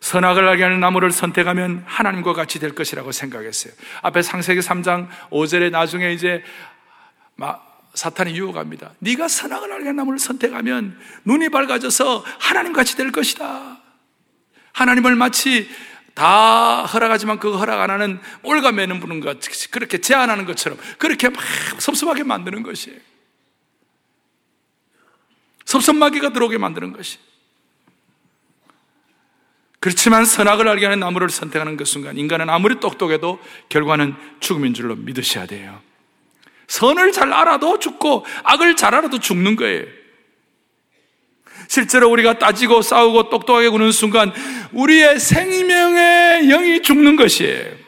선악을 0.00 0.48
알게 0.48 0.62
하는 0.62 0.80
나무를 0.80 1.10
선택하면 1.10 1.84
하나님과 1.86 2.32
같이 2.32 2.58
될 2.58 2.74
것이라고 2.74 3.12
생각했어요. 3.12 3.74
앞에 4.00 4.22
상세기 4.22 4.60
3장 4.60 5.08
5절에 5.30 5.70
나중에 5.70 6.12
이제 6.12 6.42
사탄이 7.94 8.36
유혹합니다. 8.36 8.92
네가 9.00 9.28
선악을 9.28 9.72
알게 9.72 9.92
나무를 9.92 10.18
선택하면 10.18 10.98
눈이 11.24 11.48
밝아져서 11.48 12.24
하나님 12.38 12.72
같이 12.72 12.96
될 12.96 13.10
것이다. 13.12 13.80
하나님을 14.72 15.16
마치 15.16 15.68
다 16.14 16.84
허락하지만 16.84 17.38
그거 17.38 17.56
허락 17.56 17.80
안 17.80 17.90
하는 17.90 18.20
올가 18.42 18.72
매는 18.72 19.00
분인 19.00 19.20
것 19.20 19.38
그렇게 19.70 19.98
제안하는 19.98 20.44
것처럼 20.44 20.78
그렇게 20.98 21.28
막 21.28 21.42
섭섭하게 21.78 22.24
만드는 22.24 22.62
것이에요. 22.62 22.98
섭섭마귀가 25.64 26.32
들어오게 26.32 26.58
만드는 26.58 26.92
것이. 26.92 27.18
그렇지만 29.78 30.26
선악을 30.26 30.68
알게 30.68 30.84
하는 30.84 31.00
나무를 31.00 31.30
선택하는 31.30 31.76
그 31.76 31.84
순간 31.84 32.18
인간은 32.18 32.50
아무리 32.50 32.80
똑똑해도 32.80 33.40
결과는 33.70 34.14
죽음인 34.40 34.74
줄로 34.74 34.94
믿으셔야 34.94 35.46
돼요. 35.46 35.80
선을 36.70 37.10
잘 37.10 37.32
알아도 37.32 37.80
죽고 37.80 38.24
악을 38.44 38.76
잘 38.76 38.94
알아도 38.94 39.18
죽는 39.18 39.56
거예요. 39.56 39.84
실제로 41.66 42.08
우리가 42.08 42.38
따지고 42.38 42.80
싸우고 42.80 43.28
똑똑하게 43.28 43.70
구는 43.70 43.90
순간 43.90 44.32
우리의 44.72 45.18
생명의 45.18 46.46
영이 46.46 46.82
죽는 46.82 47.16
것이에요. 47.16 47.80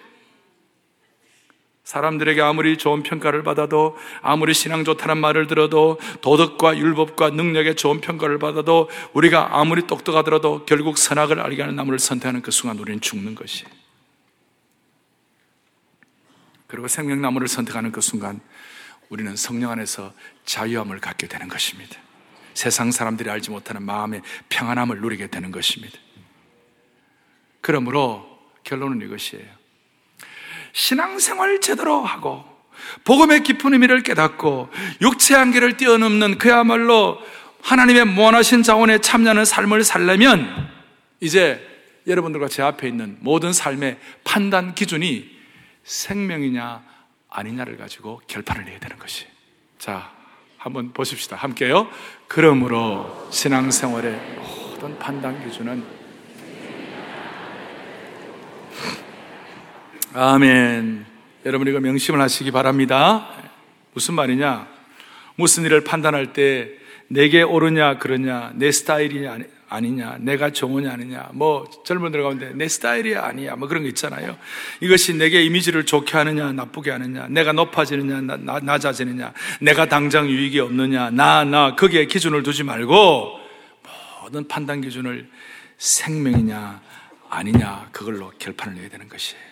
사람들에게 1.85 2.40
아무리 2.40 2.77
좋은 2.77 3.05
평가를 3.05 3.45
받아도 3.45 3.97
아무리 4.21 4.53
신앙 4.53 4.83
좋다는 4.83 5.18
말을 5.18 5.47
들어도 5.47 6.01
도덕과 6.21 6.77
율법과 6.77 7.31
능력에 7.31 7.75
좋은 7.75 8.01
평가를 8.01 8.38
받아도 8.40 8.88
우리가 9.12 9.61
아무리 9.61 9.87
똑똑하더라도 9.87 10.64
결국 10.64 10.99
선악을 10.99 11.38
알게 11.38 11.62
하는 11.62 11.77
나무를 11.77 12.01
선택하는 12.01 12.42
그 12.42 12.51
순간 12.51 12.79
우리는 12.79 13.01
죽는 13.01 13.37
것이. 13.37 13.64
그리고 16.66 16.88
생명나무를 16.88 17.47
선택하는 17.47 17.92
그 17.92 18.01
순간 18.01 18.40
우리는 19.12 19.37
성령 19.37 19.70
안에서 19.70 20.14
자유함을 20.46 20.98
갖게 20.98 21.27
되는 21.27 21.46
것입니다. 21.46 21.98
세상 22.55 22.90
사람들이 22.90 23.29
알지 23.29 23.51
못하는 23.51 23.83
마음의 23.83 24.22
평안함을 24.48 25.03
누리게 25.03 25.27
되는 25.27 25.53
것입니다. 25.53 25.98
그러므로 27.61 28.27
결론은 28.64 29.07
이것이에요. 29.07 29.44
신앙생활 30.72 31.61
제대로 31.61 32.01
하고 32.01 32.46
복음의 33.05 33.42
깊은 33.42 33.75
의미를 33.75 34.03
깨닫고 34.03 34.70
육체 35.03 35.35
한계를 35.35 35.77
뛰어넘는 35.77 36.38
그야말로 36.38 37.18
하나님의 37.61 38.07
무한하신 38.07 38.62
자원에 38.62 38.98
참여하는 38.98 39.44
삶을 39.44 39.85
살려면 39.85 40.70
이제 41.20 41.61
여러분들과 42.07 42.48
제 42.48 42.62
앞에 42.62 42.88
있는 42.88 43.18
모든 43.20 43.53
삶의 43.53 43.98
판단 44.25 44.75
기준이 44.75 45.31
생명이냐 45.85 46.92
아니냐를 47.33 47.77
가지고 47.77 48.21
결판을 48.27 48.64
내야 48.64 48.79
되는 48.79 48.99
것이. 48.99 49.27
자, 49.79 50.11
한번 50.59 50.92
보십시다. 50.92 51.37
함께요. 51.37 51.88
그러므로 52.29 53.29
신앙생활의 53.31 54.21
모든 54.37 54.99
판단 54.99 55.42
기준은 55.45 56.03
아멘. 60.14 61.07
여러분 61.47 61.66
이거 61.66 61.81
명심을 61.81 62.21
하시기 62.21 62.51
바랍니다. 62.51 63.29
무슨 63.95 64.14
말이냐? 64.14 64.68
무슨 65.37 65.64
일을 65.64 65.85
판단할 65.85 66.33
때 66.33 66.71
내게 67.09 67.42
옳으냐 67.42 67.99
그러냐 67.99 68.53
내 68.55 68.71
스타일이냐 68.71 69.38
아니냐 69.73 70.19
내가 70.21 70.51
좋으냐 70.51 70.93
아니냐 70.93 71.31
뭐 71.33 71.69
젊은들 71.85 72.23
가운데 72.23 72.53
내 72.55 72.69
스타일이 72.69 73.17
아니야 73.17 73.57
뭐 73.57 73.69
그런 73.69 73.83
거 73.83 73.89
있잖아요. 73.89 74.37
이것이 74.81 75.15
내게 75.15 75.43
이미지를 75.43 75.87
좋게 75.87 76.17
하느냐 76.17 76.53
나쁘게 76.53 76.91
하느냐 76.91 77.27
내가 77.29 77.53
높아지느냐 77.53 78.21
나, 78.21 78.37
나, 78.37 78.61
낮아지느냐 78.61 79.33
내가 79.61 79.89
당장 79.89 80.29
유익이 80.29 80.61
없느냐 80.61 81.11
나나 81.11 81.45
나, 81.45 81.75
거기에 81.75 82.05
기준을 82.05 82.43
두지 82.43 82.65
말고 82.65 83.41
모든 84.21 84.47
판단 84.47 84.83
기준을 84.83 85.29
생명이냐 85.79 86.81
아니냐 87.31 87.89
그걸로 87.93 88.31
결판을 88.39 88.79
내야 88.79 88.91
되는 88.91 89.09
것이에요 89.09 89.43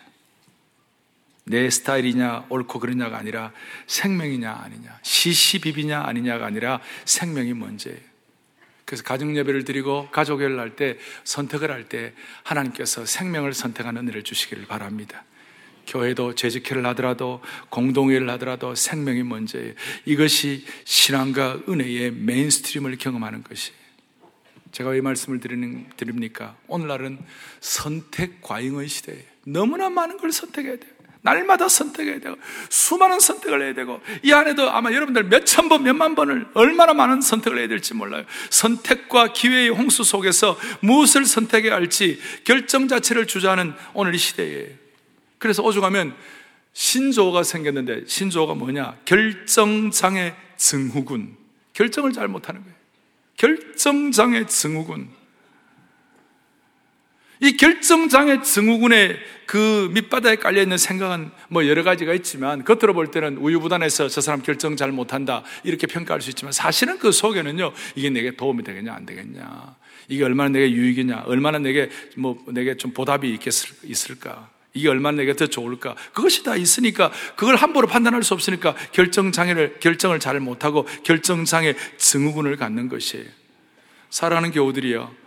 내 1.45 1.71
스타일이냐 1.71 2.45
옳고 2.51 2.79
그러냐가 2.79 3.17
아니라 3.17 3.53
생명이냐 3.87 4.53
아니냐 4.53 4.99
시시비비냐 5.03 6.03
아니냐가 6.03 6.47
아니라 6.47 6.81
생명이 7.07 7.55
문제예요 7.55 8.10
그래서 8.91 9.05
가정 9.05 9.37
예배를 9.37 9.63
드리고 9.65 10.09
가족 10.11 10.41
예배를 10.43 10.59
할 10.59 10.75
때 10.75 10.99
선택을 11.23 11.71
할 11.71 11.85
때 11.89 12.13
하나님께서 12.43 13.07
생명을 13.07 13.55
선택하는 13.55 14.03
은혜를 14.03 14.25
주시기를 14.25 14.67
바랍니다. 14.67 15.23
교회도 15.87 16.35
재직회를 16.35 16.85
하더라도 16.87 17.41
공동회를 17.69 18.29
하더라도 18.31 18.75
생명이 18.75 19.23
문제예요. 19.23 19.75
이것이 20.07 20.67
신앙과 20.83 21.61
은혜의 21.69 22.11
메인스트림을 22.11 22.99
경험하는 22.99 23.45
것이에요. 23.45 23.79
제가 24.73 24.91
왜 24.91 25.01
말씀을 25.01 25.39
드리는, 25.39 25.89
드립니까? 25.97 26.57
오늘날은 26.67 27.21
선택 27.61 28.43
과잉의 28.43 28.89
시대예요. 28.89 29.23
너무나 29.45 29.89
많은 29.89 30.17
걸 30.17 30.33
선택해야 30.33 30.77
돼요 30.79 30.93
날마다 31.23 31.69
선택해야 31.69 32.19
되고 32.21 32.37
수많은 32.69 33.21
선택을 33.21 33.63
해야 33.63 33.75
되고 33.75 34.01
이 34.23 34.33
안에도 34.33 34.71
아마 34.71 34.93
여러분들 34.93 35.25
몇천 35.25 35.69
번, 35.69 35.83
몇만 35.83 36.15
번을 36.15 36.49
얼마나 36.55 36.95
많은 36.95 37.21
선택을 37.21 37.59
해야 37.59 37.69
될지 37.69 37.95
몰라요. 37.95 38.25
선택과 38.49 39.33
기회의 39.33 39.69
홍수 39.69 40.03
속에서 40.03 40.59
무엇을 40.81 41.27
선택해야 41.27 41.75
할지 41.75 42.19
결정 42.45 42.89
자체를 42.89 43.27
주저하는 43.27 43.75
오늘 43.93 44.15
이 44.15 44.19
시대에 44.19 44.71
그래서 45.39 45.63
오죽하면 45.63 46.15
신조어가 46.73 47.43
생겼는데 47.43 48.05
신조어가 48.07 48.55
뭐냐? 48.55 48.99
결정장애 49.05 50.35
증후군. 50.57 51.37
결정을 51.73 52.13
잘 52.13 52.29
못하는 52.29 52.63
거예요. 52.63 52.77
결정장애 53.37 54.47
증후군. 54.47 55.20
이 57.41 57.57
결정장애 57.57 58.43
증후군의 58.43 59.19
그 59.47 59.91
밑바닥에 59.93 60.37
깔려있는 60.37 60.77
생각은 60.77 61.31
뭐 61.49 61.67
여러 61.67 61.83
가지가 61.83 62.13
있지만 62.15 62.65
겉으로 62.65 62.93
볼 62.93 63.11
때는 63.11 63.39
우유부단해서 63.39 64.09
저 64.09 64.21
사람 64.21 64.43
결정 64.43 64.77
잘 64.77 64.93
못한다 64.93 65.43
이렇게 65.65 65.87
평가할 65.87 66.21
수 66.21 66.29
있지만 66.31 66.53
사실은 66.53 66.99
그 66.99 67.11
속에는요 67.11 67.73
이게 67.95 68.11
내게 68.11 68.37
도움이 68.37 68.63
되겠냐 68.63 68.93
안 68.93 69.07
되겠냐 69.07 69.75
이게 70.09 70.23
얼마나 70.23 70.51
내게 70.51 70.71
유익이냐 70.71 71.25
얼마나 71.27 71.59
내게 71.59 71.89
뭐 72.17 72.39
내게 72.49 72.77
좀 72.77 72.93
보답이 72.93 73.39
있을까 73.85 74.51
이게 74.75 74.89
얼마나 74.91 75.17
내게 75.17 75.35
더 75.35 75.47
좋을까 75.47 75.97
그것이 76.13 76.45
다 76.45 76.57
있으니까 76.57 77.11
그걸 77.37 77.57
함부로 77.57 77.87
판단할 77.87 78.23
수 78.23 78.35
없으니까 78.35 78.77
결정 78.93 79.33
장애를 79.33 79.81
결정을 79.81 80.21
잘 80.21 80.39
못하고 80.41 80.87
결정 81.05 81.47
장애 81.47 81.75
증후군을 81.97 82.57
갖는 82.57 82.91
것이에요 82.91 83.25
살아가는 84.11 84.51
교우들이요 84.51 85.21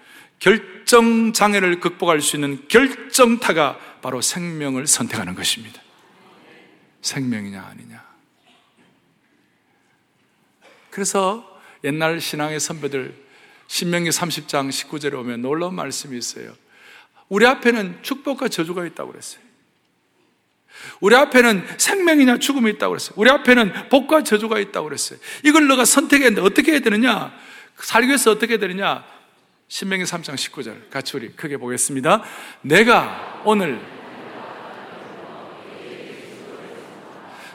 결정 0.44 1.32
장애를 1.32 1.80
극복할 1.80 2.20
수 2.20 2.36
있는 2.36 2.68
결정타가 2.68 3.80
바로 4.02 4.22
생명을 4.22 4.88
선택하는 4.88 5.36
것입니다. 5.36 5.82
생명이냐 7.02 7.62
아니냐. 7.62 8.04
그래서 10.90 11.62
옛날 11.86 12.20
신앙의 12.20 12.60
선배들 12.60 13.16
신명기 13.68 14.10
30장 14.10 14.70
19절에 14.70 15.18
오면 15.18 15.42
놀라운 15.42 15.76
말씀이 15.76 16.18
있어요. 16.18 16.54
우리 17.30 17.48
앞에는 17.48 18.00
축복과 18.02 18.50
저주가 18.50 18.86
있다고 18.86 19.12
그랬어요. 19.12 19.42
우리 21.00 21.16
앞에는 21.16 21.66
생명이냐 21.78 22.40
죽음이 22.40 22.70
있다고 22.72 22.92
그랬어요. 22.92 23.14
우리 23.16 23.30
앞에는 23.30 23.88
복과 23.88 24.24
저주가 24.24 24.60
있다고 24.60 24.90
그랬어요. 24.90 25.20
이걸 25.46 25.68
너가 25.68 25.86
선택했는데 25.86 26.42
어떻게 26.42 26.74
해야 26.74 26.80
되느냐? 26.82 27.34
살기 27.78 28.10
위해서 28.10 28.32
어떻게 28.32 28.54
해야 28.54 28.60
되느냐? 28.60 29.06
신명기 29.68 30.06
3장 30.06 30.36
19절 30.36 30.90
같이 30.90 31.18
우리 31.18 31.30
크게 31.30 31.58
보겠습니다. 31.58 32.24
내가 32.62 33.42
오늘 33.44 33.80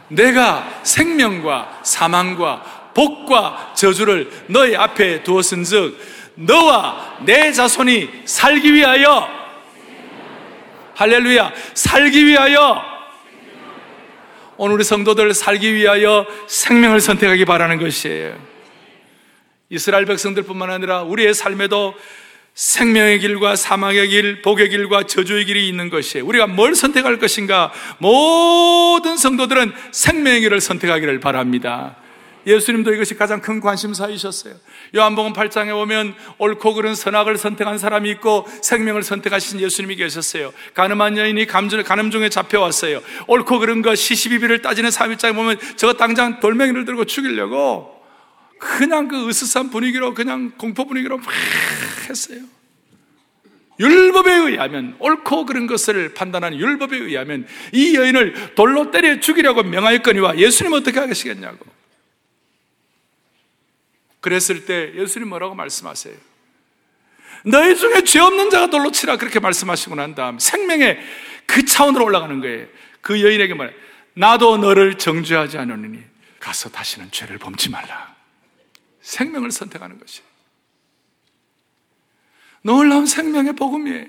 내가 0.09 0.81
생명과 0.83 1.81
사망과 1.85 2.93
복과 2.95 3.75
저주를 3.77 4.31
너희 4.49 4.75
앞에 4.75 5.23
두었은즉 5.23 5.99
너와 6.35 7.19
내 7.25 7.53
자손이 7.53 8.23
살기 8.25 8.73
위하여 8.75 9.29
할렐루야 10.95 11.53
살기 11.75 12.27
위하여 12.27 12.83
오늘 14.57 14.75
우리 14.75 14.85
성도들 14.85 15.33
살기 15.35 15.75
위하여 15.75 16.27
생명을 16.49 17.01
선택하기 17.01 17.45
바라는 17.45 17.79
것이에요. 17.79 18.58
이스라엘 19.71 20.07
백성들뿐만 20.07 20.71
아니라 20.71 21.03
우리의 21.03 21.35
삶에도 21.35 21.95
생명의 22.55 23.21
길과 23.21 23.55
사망의 23.55 24.09
길, 24.09 24.43
복의 24.43 24.71
길과 24.71 25.05
저주의 25.05 25.45
길이 25.45 25.69
있는 25.69 25.91
것이에요. 25.91 26.27
우리가 26.27 26.49
뭘 26.49 26.75
선택할 26.75 27.19
것인가? 27.19 27.73
모든 27.99 29.17
성도들은 29.17 29.73
생명의 29.93 30.41
길을 30.41 30.61
선택하기를 30.61 31.21
바랍니다. 31.21 31.97
예수님도 32.47 32.95
이것이 32.95 33.15
가장 33.15 33.41
큰 33.41 33.61
관심사이셨어요. 33.61 34.55
요한복음 34.97 35.35
8장에 35.35 35.71
보면 35.71 36.15
옳고 36.39 36.75
그른 36.75 36.95
선악을 36.95 37.37
선택한 37.37 37.79
사람이 37.79 38.11
있고 38.13 38.49
생명을 38.63 39.03
선택하신 39.03 39.61
예수님이 39.61 39.97
계셨어요. 39.97 40.53
가늠한 40.75 41.19
여인이 41.19 41.47
가늠 41.47 42.11
중에 42.11 42.29
잡혀왔어요. 42.29 43.03
옳고 43.27 43.59
그른 43.59 43.83
것 43.83 43.97
시시비비를 43.97 44.63
따지는 44.63 44.91
3일장에 44.91 45.35
보면 45.35 45.59
저거 45.77 45.93
당장 45.93 46.41
돌멩이를 46.41 46.87
들고 46.87 47.05
죽이려고 47.05 47.98
그냥 48.59 49.09
그 49.09 49.29
으스스한 49.29 49.71
분위기로 49.71 50.15
그냥 50.15 50.53
공포 50.59 50.85
분위기로 50.85 51.19
막 51.19 51.27
했어요. 52.09 52.41
율법에 53.81 54.33
의하면 54.33 54.97
옳고 54.99 55.47
그른 55.47 55.67
것을 55.67 56.13
판단하는 56.15 56.59
율법에 56.59 56.97
의하면 56.97 57.47
이 57.73 57.95
여인을 57.95 58.55
돌로 58.55 58.91
때려 58.91 59.21
죽이려고 59.21 59.63
명하였거니와 59.63 60.39
예수님 60.39 60.73
어떻게 60.73 60.99
하시겠냐고. 60.99 61.65
그랬을 64.21 64.67
때 64.67 64.93
예수님 64.97 65.29
뭐라고 65.29 65.55
말씀하세요? 65.55 66.15
너희 67.45 67.77
중에 67.77 68.03
죄 68.03 68.19
없는 68.19 68.51
자가 68.51 68.69
돌로 68.69 68.91
치라 68.91 69.17
그렇게 69.17 69.39
말씀하시고 69.39 69.95
난 69.95 70.17
다음 70.17 70.41
생명의 70.41 70.99
그 71.47 71.65
차원으로 71.65 72.05
올라가는 72.05 72.41
거예요. 72.41 72.67
그 73.01 73.23
여인에게 73.23 73.55
말해 73.55 73.73
나도 74.15 74.57
너를 74.57 74.99
정죄하지 74.99 75.59
않으니 75.59 76.01
가서 76.41 76.69
다시는 76.69 77.13
죄를 77.13 77.39
범치 77.39 77.71
말라. 77.71 78.18
생명을 79.09 79.51
선택하는 79.51 79.99
것이. 79.99 80.21
놀라운 82.61 83.07
생명의 83.07 83.55
복음이에요. 83.55 84.07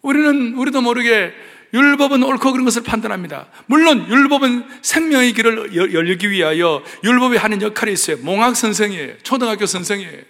우리는 0.00 0.54
우리도 0.54 0.80
모르게 0.80 1.34
율법은 1.74 2.22
옳고 2.22 2.52
그런 2.52 2.64
것을 2.64 2.82
판단합니다. 2.82 3.48
물론 3.66 4.08
율법은 4.08 4.82
생명의 4.82 5.32
길을 5.34 5.74
열기 5.92 6.30
위하여 6.30 6.82
율법이 7.02 7.36
하는 7.36 7.60
역할이 7.60 7.92
있어요. 7.92 8.16
몽학 8.18 8.56
선생이에요. 8.56 9.18
초등학교 9.18 9.66
선생이에요. 9.66 10.22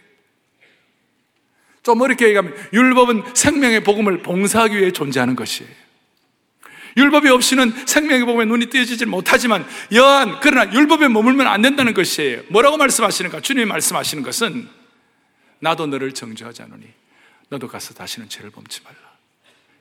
좀 1.82 2.00
어렵게 2.00 2.26
얘기하면 2.26 2.56
율법은 2.72 3.34
생명의 3.34 3.84
복음을 3.84 4.22
봉사하기 4.22 4.76
위해 4.76 4.90
존재하는 4.90 5.36
것이에요. 5.36 5.83
율법이 6.96 7.28
없이는 7.28 7.86
생명의 7.86 8.24
복음에 8.24 8.44
눈이 8.44 8.66
띄어지지 8.66 9.06
못하지만 9.06 9.66
여한 9.92 10.38
그러나 10.40 10.72
율법에 10.72 11.08
머물면 11.08 11.46
안 11.46 11.62
된다는 11.62 11.94
것이에요. 11.94 12.42
뭐라고 12.48 12.76
말씀하시는가? 12.76 13.40
주님이 13.40 13.66
말씀하시는 13.66 14.22
것은 14.22 14.68
나도 15.60 15.86
너를 15.86 16.12
정죄하지 16.12 16.62
않으니 16.62 16.86
너도 17.48 17.68
가서 17.68 17.94
다시는 17.94 18.28
죄를 18.28 18.50
범치 18.50 18.82
말라. 18.82 18.96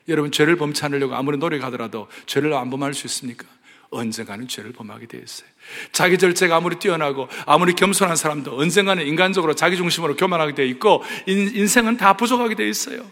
여러분 0.08 0.32
죄를 0.32 0.56
범치 0.58 0.84
않으려고 0.86 1.15
아무리 1.15 1.38
노력하더라도 1.38 2.08
죄를 2.26 2.54
안 2.54 2.69
범할 2.69 2.93
수 2.93 3.08
있습니까? 3.08 3.45
언젠가는 3.89 4.47
죄를 4.47 4.73
범하게 4.73 5.06
되어 5.06 5.21
있어요. 5.21 5.47
자기 5.91 6.17
절제가 6.17 6.56
아무리 6.56 6.78
뛰어나고 6.78 7.30
아무리 7.45 7.73
겸손한 7.73 8.15
사람도 8.15 8.58
언젠가는 8.58 9.06
인간적으로 9.06 9.54
자기 9.54 9.78
중심으로 9.78 10.15
교만하게 10.15 10.56
되어 10.56 10.65
있고 10.65 11.04
인, 11.28 11.67
생은다 11.67 12.17
부족하게 12.17 12.56
되어 12.56 12.67
있어요. 12.67 13.06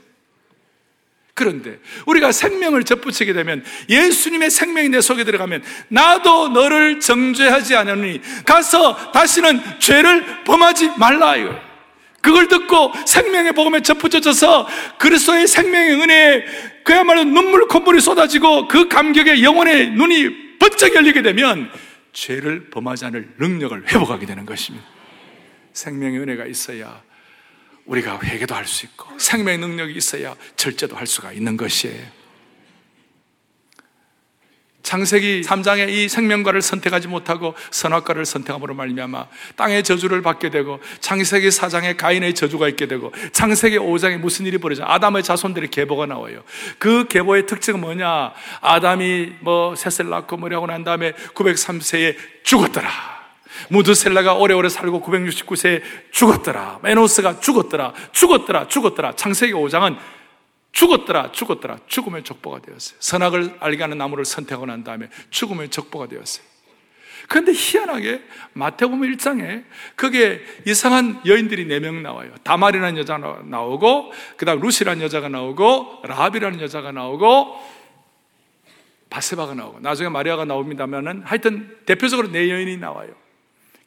그런데 1.34 1.80
우리가 2.06 2.32
생명을 2.32 2.84
접붙이게 2.84 3.34
되면 3.34 3.64
예수님의 3.90 4.50
생명이 4.52 4.90
내 4.90 5.02
속에 5.02 5.24
들어가면 5.24 5.64
나도 5.88 6.50
너를 6.50 7.00
정죄하지 7.00 7.76
않으니 7.76 8.22
가서 8.46 9.12
다시는 9.12 9.62
죄를 9.80 10.44
범하지 10.44 10.92
말라 10.98 11.36
이거. 11.38 11.56
그걸 12.22 12.48
듣고 12.48 12.94
생명의 13.06 13.54
복음에 13.54 13.82
접붙여져서 13.82 14.68
그리스도의 15.00 15.48
생명의 15.48 15.94
은혜에 15.94 16.46
그야말로 16.84 17.24
눈물 17.24 17.68
콧물이 17.68 18.00
쏟아지고 18.00 18.68
그 18.68 18.88
감격에 18.88 19.42
영혼의 19.42 19.92
눈이 19.92 20.60
번쩍 20.60 20.94
열리게 20.94 21.24
되면 21.24 21.72
죄를 22.14 22.70
범하지 22.70 23.06
않을 23.06 23.30
능력을 23.40 23.88
회복하게 23.92 24.28
되는 24.28 24.46
것입니다. 24.46 24.86
생명의 25.74 26.20
은혜가 26.20 26.46
있어야 26.46 27.02
우리가 27.86 28.20
회개도 28.22 28.56
할 28.56 28.66
수 28.66 28.86
있고 28.86 29.18
생명의 29.18 29.58
능력이 29.60 29.94
있어야 29.96 30.36
절제도 30.56 30.96
할 30.96 31.08
수가 31.08 31.32
있는 31.34 31.58
것이에요. 31.58 32.22
창세기 34.84 35.42
3장에 35.42 35.90
이 35.90 36.10
생명과를 36.10 36.62
선택하지 36.62 37.08
못하고 37.08 37.54
선악과를 37.70 38.26
선택함으로 38.26 38.74
말미암아 38.74 39.28
땅의 39.56 39.84
저주를 39.84 40.22
받게 40.22 40.50
되고 40.50 40.80
창세기 41.00 41.50
4장에 41.50 41.96
가인의 41.96 42.34
저주가 42.34 42.68
있게 42.68 42.88
되고 42.88 43.14
창세기 43.32 43.78
5장에 43.78 44.18
무슨 44.18 44.48
일이 44.48 44.58
벌어져 44.58 44.84
아담의 44.86 45.24
자손들의 45.24 45.70
계보가 45.70 46.08
나와요. 46.08 46.44
그 46.80 47.08
계보의 47.08 47.46
특징은 47.46 47.80
뭐냐? 47.80 48.34
아담이 48.62 49.34
뭐 49.42 49.76
셋을 49.76 50.10
낳고 50.10 50.38
뭐라고 50.38 50.66
난 50.66 50.84
다음에 50.84 51.14
903세에 51.36 52.16
죽었더라. 52.44 53.21
무드셀라가 53.70 54.36
오래오래 54.36 54.70
살고 54.70 55.02
969세에 55.02 55.82
죽었더라. 56.12 56.80
메노스가 56.84 57.40
죽었더라. 57.40 57.94
죽었더라. 58.12 58.68
죽었더라. 58.68 59.16
창세기 59.16 59.54
5장은 59.54 59.98
죽었더라. 60.72 61.32
죽었더라. 61.32 61.78
죽음의 61.88 62.24
족보가 62.24 62.60
되었어요. 62.62 62.98
선악을 63.00 63.58
알게 63.60 63.84
하는 63.84 63.98
나무를 63.98 64.26
선택하고 64.26 64.66
난 64.66 64.84
다음에 64.84 65.10
죽음의 65.30 65.70
족보가 65.70 66.08
되었어요. 66.08 66.52
그런데 67.28 67.54
희한하게 67.54 68.24
마태복음 68.54 69.02
1장에 69.02 69.64
그게 69.96 70.42
이상한 70.66 71.22
여인들이 71.26 71.66
4명 71.68 72.02
나와요. 72.02 72.32
다말이라는 72.44 72.98
여자가 72.98 73.42
나오고 73.46 74.12
그 74.38 74.46
다음 74.46 74.60
루시라는 74.60 75.02
여자가 75.04 75.30
나오고 75.30 76.02
라합이라는 76.04 76.62
여자가 76.62 76.92
나오고 76.92 77.82
바세바가 79.10 79.54
나오고 79.54 79.80
나중에 79.82 80.10
마리아가 80.10 80.46
나옵니다면은 80.46 81.24
하여튼 81.24 81.78
대표적으로 81.86 82.32
네 82.32 82.50
여인이 82.50 82.78
나와요. 82.78 83.12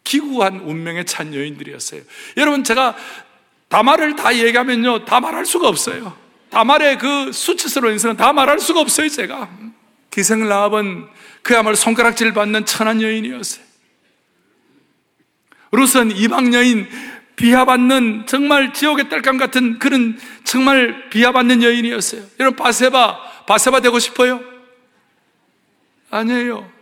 기구한 0.04 0.60
운명에 0.60 1.04
찬 1.04 1.34
여인들이었어요. 1.34 2.02
여러분, 2.36 2.62
제가 2.62 2.94
다말을 3.68 4.14
다 4.14 4.36
얘기하면요, 4.36 5.04
다 5.06 5.18
말할 5.20 5.46
수가 5.46 5.66
없어요. 5.66 6.16
다말의 6.50 6.98
그 6.98 7.32
수치스러운 7.32 7.94
인생은 7.94 8.16
다 8.16 8.32
말할 8.32 8.60
수가 8.60 8.80
없어요, 8.80 9.08
제가. 9.08 9.48
기생 10.10 10.46
라합은 10.46 11.08
그야말로 11.42 11.74
손가락질 11.74 12.32
받는 12.32 12.66
천한 12.66 13.02
여인이었어요. 13.02 13.64
룻은 15.72 16.16
이방 16.16 16.54
여인, 16.54 16.88
비하받는 17.34 18.26
정말 18.26 18.72
지옥의 18.72 19.08
딸감 19.08 19.38
같은 19.38 19.80
그런 19.80 20.16
정말 20.44 21.10
비하받는 21.10 21.62
여인이었어요. 21.62 22.22
여러분, 22.38 22.56
바세바, 22.56 23.44
바세바 23.46 23.80
되고 23.80 23.98
싶어요? 23.98 24.40
아니에요. 26.10 26.73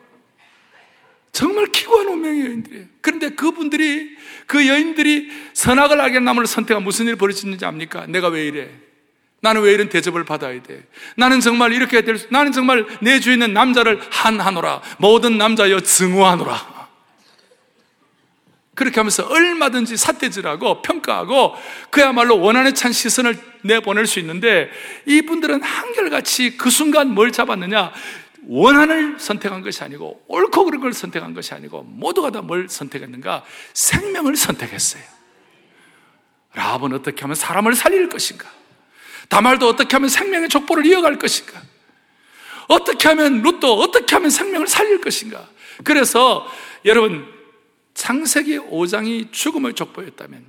정말 1.33 1.67
기구한 1.67 2.09
운명의 2.09 2.45
여인들이에요. 2.45 2.85
그런데 3.01 3.31
그분들이, 3.31 4.17
그 4.47 4.69
여인들이 4.69 5.31
선악을 5.55 6.01
알게 6.01 6.21
나무를 6.21 6.47
선택한 6.47 6.85
무슨 6.85 7.07
일이 7.07 7.17
벌어졌는지 7.17 7.65
압니까? 7.65 8.07
내가 8.07 8.29
왜 8.29 8.47
이래? 8.47 8.71
나는 9.41 9.63
왜 9.63 9.73
이런 9.73 9.89
대접을 9.89 10.25
받아야 10.25 10.63
돼? 10.63 10.87
나는 11.17 11.41
정말 11.41 11.73
이렇게 11.73 12.03
될 12.03 12.19
수, 12.19 12.29
나는 12.31 12.53
정말 12.53 12.87
내 13.01 13.19
주위에 13.19 13.35
있는 13.35 13.53
남자를 13.55 14.01
한하노라. 14.11 14.83
모든 14.99 15.39
남자여 15.39 15.81
증오하노라. 15.81 16.83
그렇게 18.75 19.01
하면서 19.01 19.27
얼마든지 19.27 19.97
삿대질하고 19.97 20.83
평가하고 20.83 21.55
그야말로 21.91 22.41
원한에 22.41 22.73
찬 22.73 22.93
시선을 22.93 23.39
내보낼 23.63 24.07
수 24.07 24.19
있는데 24.21 24.71
이분들은 25.07 25.63
한결같이 25.63 26.57
그 26.57 26.71
순간 26.71 27.11
뭘 27.11 27.33
잡았느냐? 27.33 27.93
원한을 28.49 29.19
선택한 29.21 29.63
것이 29.63 29.83
아니고 29.85 30.25
옳고 30.29 30.65
그른 30.65 30.81
걸 30.81 30.93
선택한 30.93 31.33
것이 31.35 31.55
아니고 31.55 31.83
모두가 31.85 32.31
다 32.31 32.43
뭘 32.43 32.69
선택했는가? 32.69 33.45
생명을 33.73 34.37
선택했어요. 34.37 35.03
라합은 36.55 36.93
어떻게 36.93 37.23
하면 37.23 37.35
사람을 37.35 37.75
살릴 37.75 38.09
것인가? 38.09 38.49
다말도 39.29 39.69
어떻게 39.69 39.97
하면 39.97 40.09
생명의 40.09 40.49
족보를 40.49 40.85
이어갈 40.87 41.19
것인가? 41.19 41.63
어떻게 42.69 43.09
하면 43.09 43.43
룻도 43.43 43.81
어떻게 43.81 44.15
하면 44.17 44.31
생명을 44.31 44.67
살릴 44.67 45.01
것인가? 45.01 45.49
그래서 45.85 46.47
여러분 46.85 47.27
창세기 47.95 48.59
5장이 48.59 49.33
죽음의 49.33 49.75
족보였다면 49.75 50.45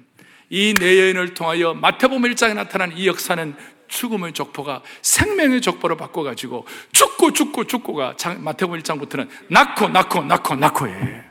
이 0.49 0.73
네 0.77 0.99
여인을 0.99 1.33
통하여 1.33 1.73
마태복음 1.73 2.23
1장에 2.23 2.53
나타난 2.53 2.95
이 2.97 3.07
역사는 3.07 3.55
죽음의 3.87 4.33
족보가 4.33 4.81
생명의 5.01 5.61
족보로 5.61 5.97
바꿔가지고 5.97 6.65
죽고 6.91 7.33
죽고 7.33 7.65
죽고가 7.65 8.15
마태복음 8.39 8.79
1장부터는 8.79 9.27
낳고 9.49 9.89
낳고 9.89 10.23
낳고 10.23 10.55
낳고예 10.55 11.23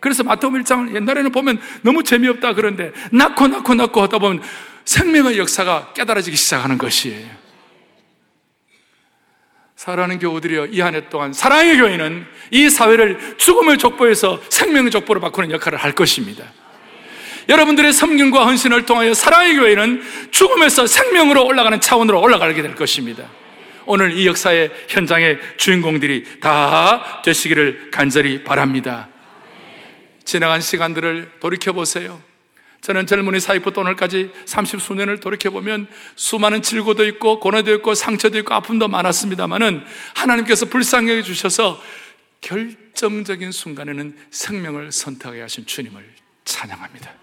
그래서 0.00 0.24
마태복음 0.24 0.62
1장을 0.62 0.94
옛날에는 0.94 1.30
보면 1.32 1.60
너무 1.82 2.02
재미없다 2.02 2.54
그런데 2.54 2.92
낳고 3.12 3.46
낳고 3.48 3.74
낳고 3.74 4.02
하다 4.02 4.18
보면 4.18 4.42
생명의 4.84 5.38
역사가 5.38 5.92
깨달아지기 5.92 6.36
시작하는 6.36 6.76
것이에요. 6.78 7.42
사랑하는 9.76 10.18
교우들이여 10.20 10.66
이 10.66 10.80
한 10.80 10.94
해 10.94 11.08
동안 11.08 11.32
사랑의 11.32 11.76
교회는 11.78 12.24
이 12.52 12.70
사회를 12.70 13.36
죽음의 13.36 13.78
족보에서 13.78 14.40
생명의 14.48 14.90
족보로 14.92 15.20
바꾸는 15.20 15.50
역할을 15.50 15.78
할 15.78 15.92
것입니다. 15.92 16.44
여러분들의 17.48 17.92
섬김과 17.92 18.44
헌신을 18.46 18.86
통하여 18.86 19.14
사랑의 19.14 19.56
교회는 19.56 20.02
죽음에서 20.30 20.86
생명으로 20.86 21.44
올라가는 21.46 21.80
차원으로 21.80 22.20
올라가게 22.20 22.62
될 22.62 22.74
것입니다. 22.74 23.28
오늘 23.86 24.12
이 24.12 24.26
역사의 24.26 24.70
현장의 24.88 25.38
주인공들이 25.56 26.40
다 26.40 27.22
되시기를 27.24 27.90
간절히 27.90 28.44
바랍니다. 28.44 29.08
지나간 30.24 30.60
시간들을 30.60 31.32
돌이켜보세요. 31.40 32.22
저는 32.80 33.06
젊은이 33.06 33.38
사이부터 33.38 33.80
오늘까지 33.82 34.30
30수년을 34.44 35.20
돌이켜보면 35.20 35.86
수많은 36.16 36.62
질고도 36.62 37.06
있고 37.06 37.38
고뇌도 37.38 37.72
있고 37.74 37.94
상처도 37.94 38.38
있고 38.38 38.54
아픔도 38.54 38.88
많았습니다만은 38.88 39.84
하나님께서 40.14 40.66
불쌍히 40.66 41.22
주셔서 41.22 41.80
결정적인 42.40 43.52
순간에는 43.52 44.16
생명을 44.32 44.90
선택하게 44.90 45.42
하신 45.42 45.64
주님을 45.64 46.04
찬양합니다. 46.44 47.21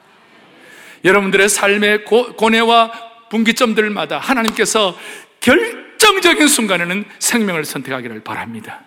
여러분들의 1.04 1.50
삶의 1.50 2.06
고, 2.06 2.34
고뇌와 2.36 2.92
분기점들마다 3.30 4.18
하나님께서 4.18 4.98
결정적인 5.40 6.48
순간에는 6.48 7.06
생명을 7.20 7.66
선택하기를 7.66 8.24
바랍니다. 8.24 8.82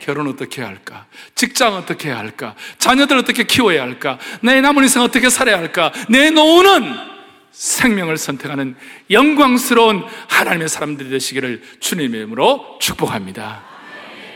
결혼 0.00 0.26
어떻게 0.28 0.62
해야 0.62 0.68
할까? 0.68 1.06
직장 1.34 1.74
어떻게 1.74 2.08
해야 2.08 2.18
할까? 2.18 2.56
자녀들 2.78 3.16
어떻게 3.18 3.44
키워야 3.44 3.82
할까? 3.82 4.18
내 4.40 4.60
남은 4.60 4.82
인생 4.82 5.02
어떻게 5.02 5.30
살아야 5.30 5.58
할까? 5.58 5.92
내 6.08 6.30
노후는 6.30 7.12
생명을 7.52 8.16
선택하는 8.16 8.74
영광스러운 9.10 10.04
하나님의 10.28 10.68
사람들이 10.68 11.10
되시기를 11.10 11.62
주님의 11.78 12.20
이름으로 12.20 12.78
축복합니다. 12.80 13.62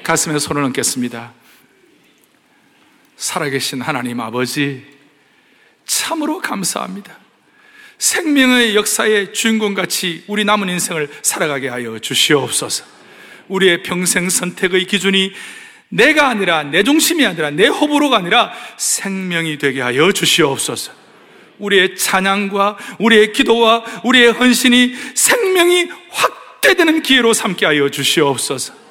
가슴에 0.04 0.38
손을 0.38 0.62
얹겠습니다. 0.62 1.32
살아계신 3.16 3.80
하나님 3.80 4.20
아버지, 4.20 4.95
참으로 5.86 6.40
감사합니다. 6.40 7.18
생명의 7.98 8.76
역사의 8.76 9.32
주인공 9.32 9.74
같이 9.74 10.22
우리 10.26 10.44
남은 10.44 10.68
인생을 10.68 11.08
살아가게 11.22 11.68
하여 11.68 11.98
주시옵소서. 11.98 12.84
우리의 13.48 13.82
평생 13.82 14.28
선택의 14.28 14.86
기준이 14.86 15.32
내가 15.88 16.28
아니라 16.28 16.64
내 16.64 16.82
중심이 16.82 17.24
아니라 17.24 17.50
내 17.50 17.68
호불호가 17.68 18.18
아니라 18.18 18.52
생명이 18.76 19.58
되게 19.58 19.80
하여 19.80 20.12
주시옵소서. 20.12 20.92
우리의 21.58 21.96
찬양과 21.96 22.76
우리의 22.98 23.32
기도와 23.32 23.84
우리의 24.04 24.32
헌신이 24.32 24.94
생명이 25.14 25.88
확대되는 26.10 27.02
기회로 27.02 27.32
삼게 27.32 27.64
하여 27.64 27.88
주시옵소서. 27.88 28.85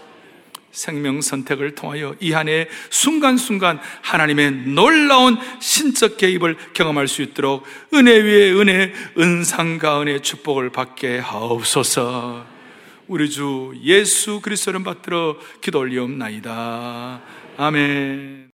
생명 0.76 1.22
선택을 1.22 1.74
통하여 1.74 2.16
이 2.20 2.34
한해 2.34 2.68
순간순간 2.90 3.80
하나님의 4.02 4.52
놀라운 4.68 5.38
신적 5.60 6.18
개입을 6.18 6.58
경험할 6.74 7.08
수 7.08 7.22
있도록 7.22 7.66
은혜 7.94 8.12
위에 8.12 8.52
은혜, 8.52 8.94
은상과 9.18 10.02
은혜 10.02 10.20
축복을 10.20 10.70
받게 10.70 11.20
하옵소서. 11.20 12.46
우리 13.08 13.30
주 13.30 13.74
예수 13.84 14.42
그리스도를 14.42 14.84
받들어 14.84 15.38
기도 15.62 15.80
올리옵나이다. 15.80 17.22
아멘. 17.58 18.44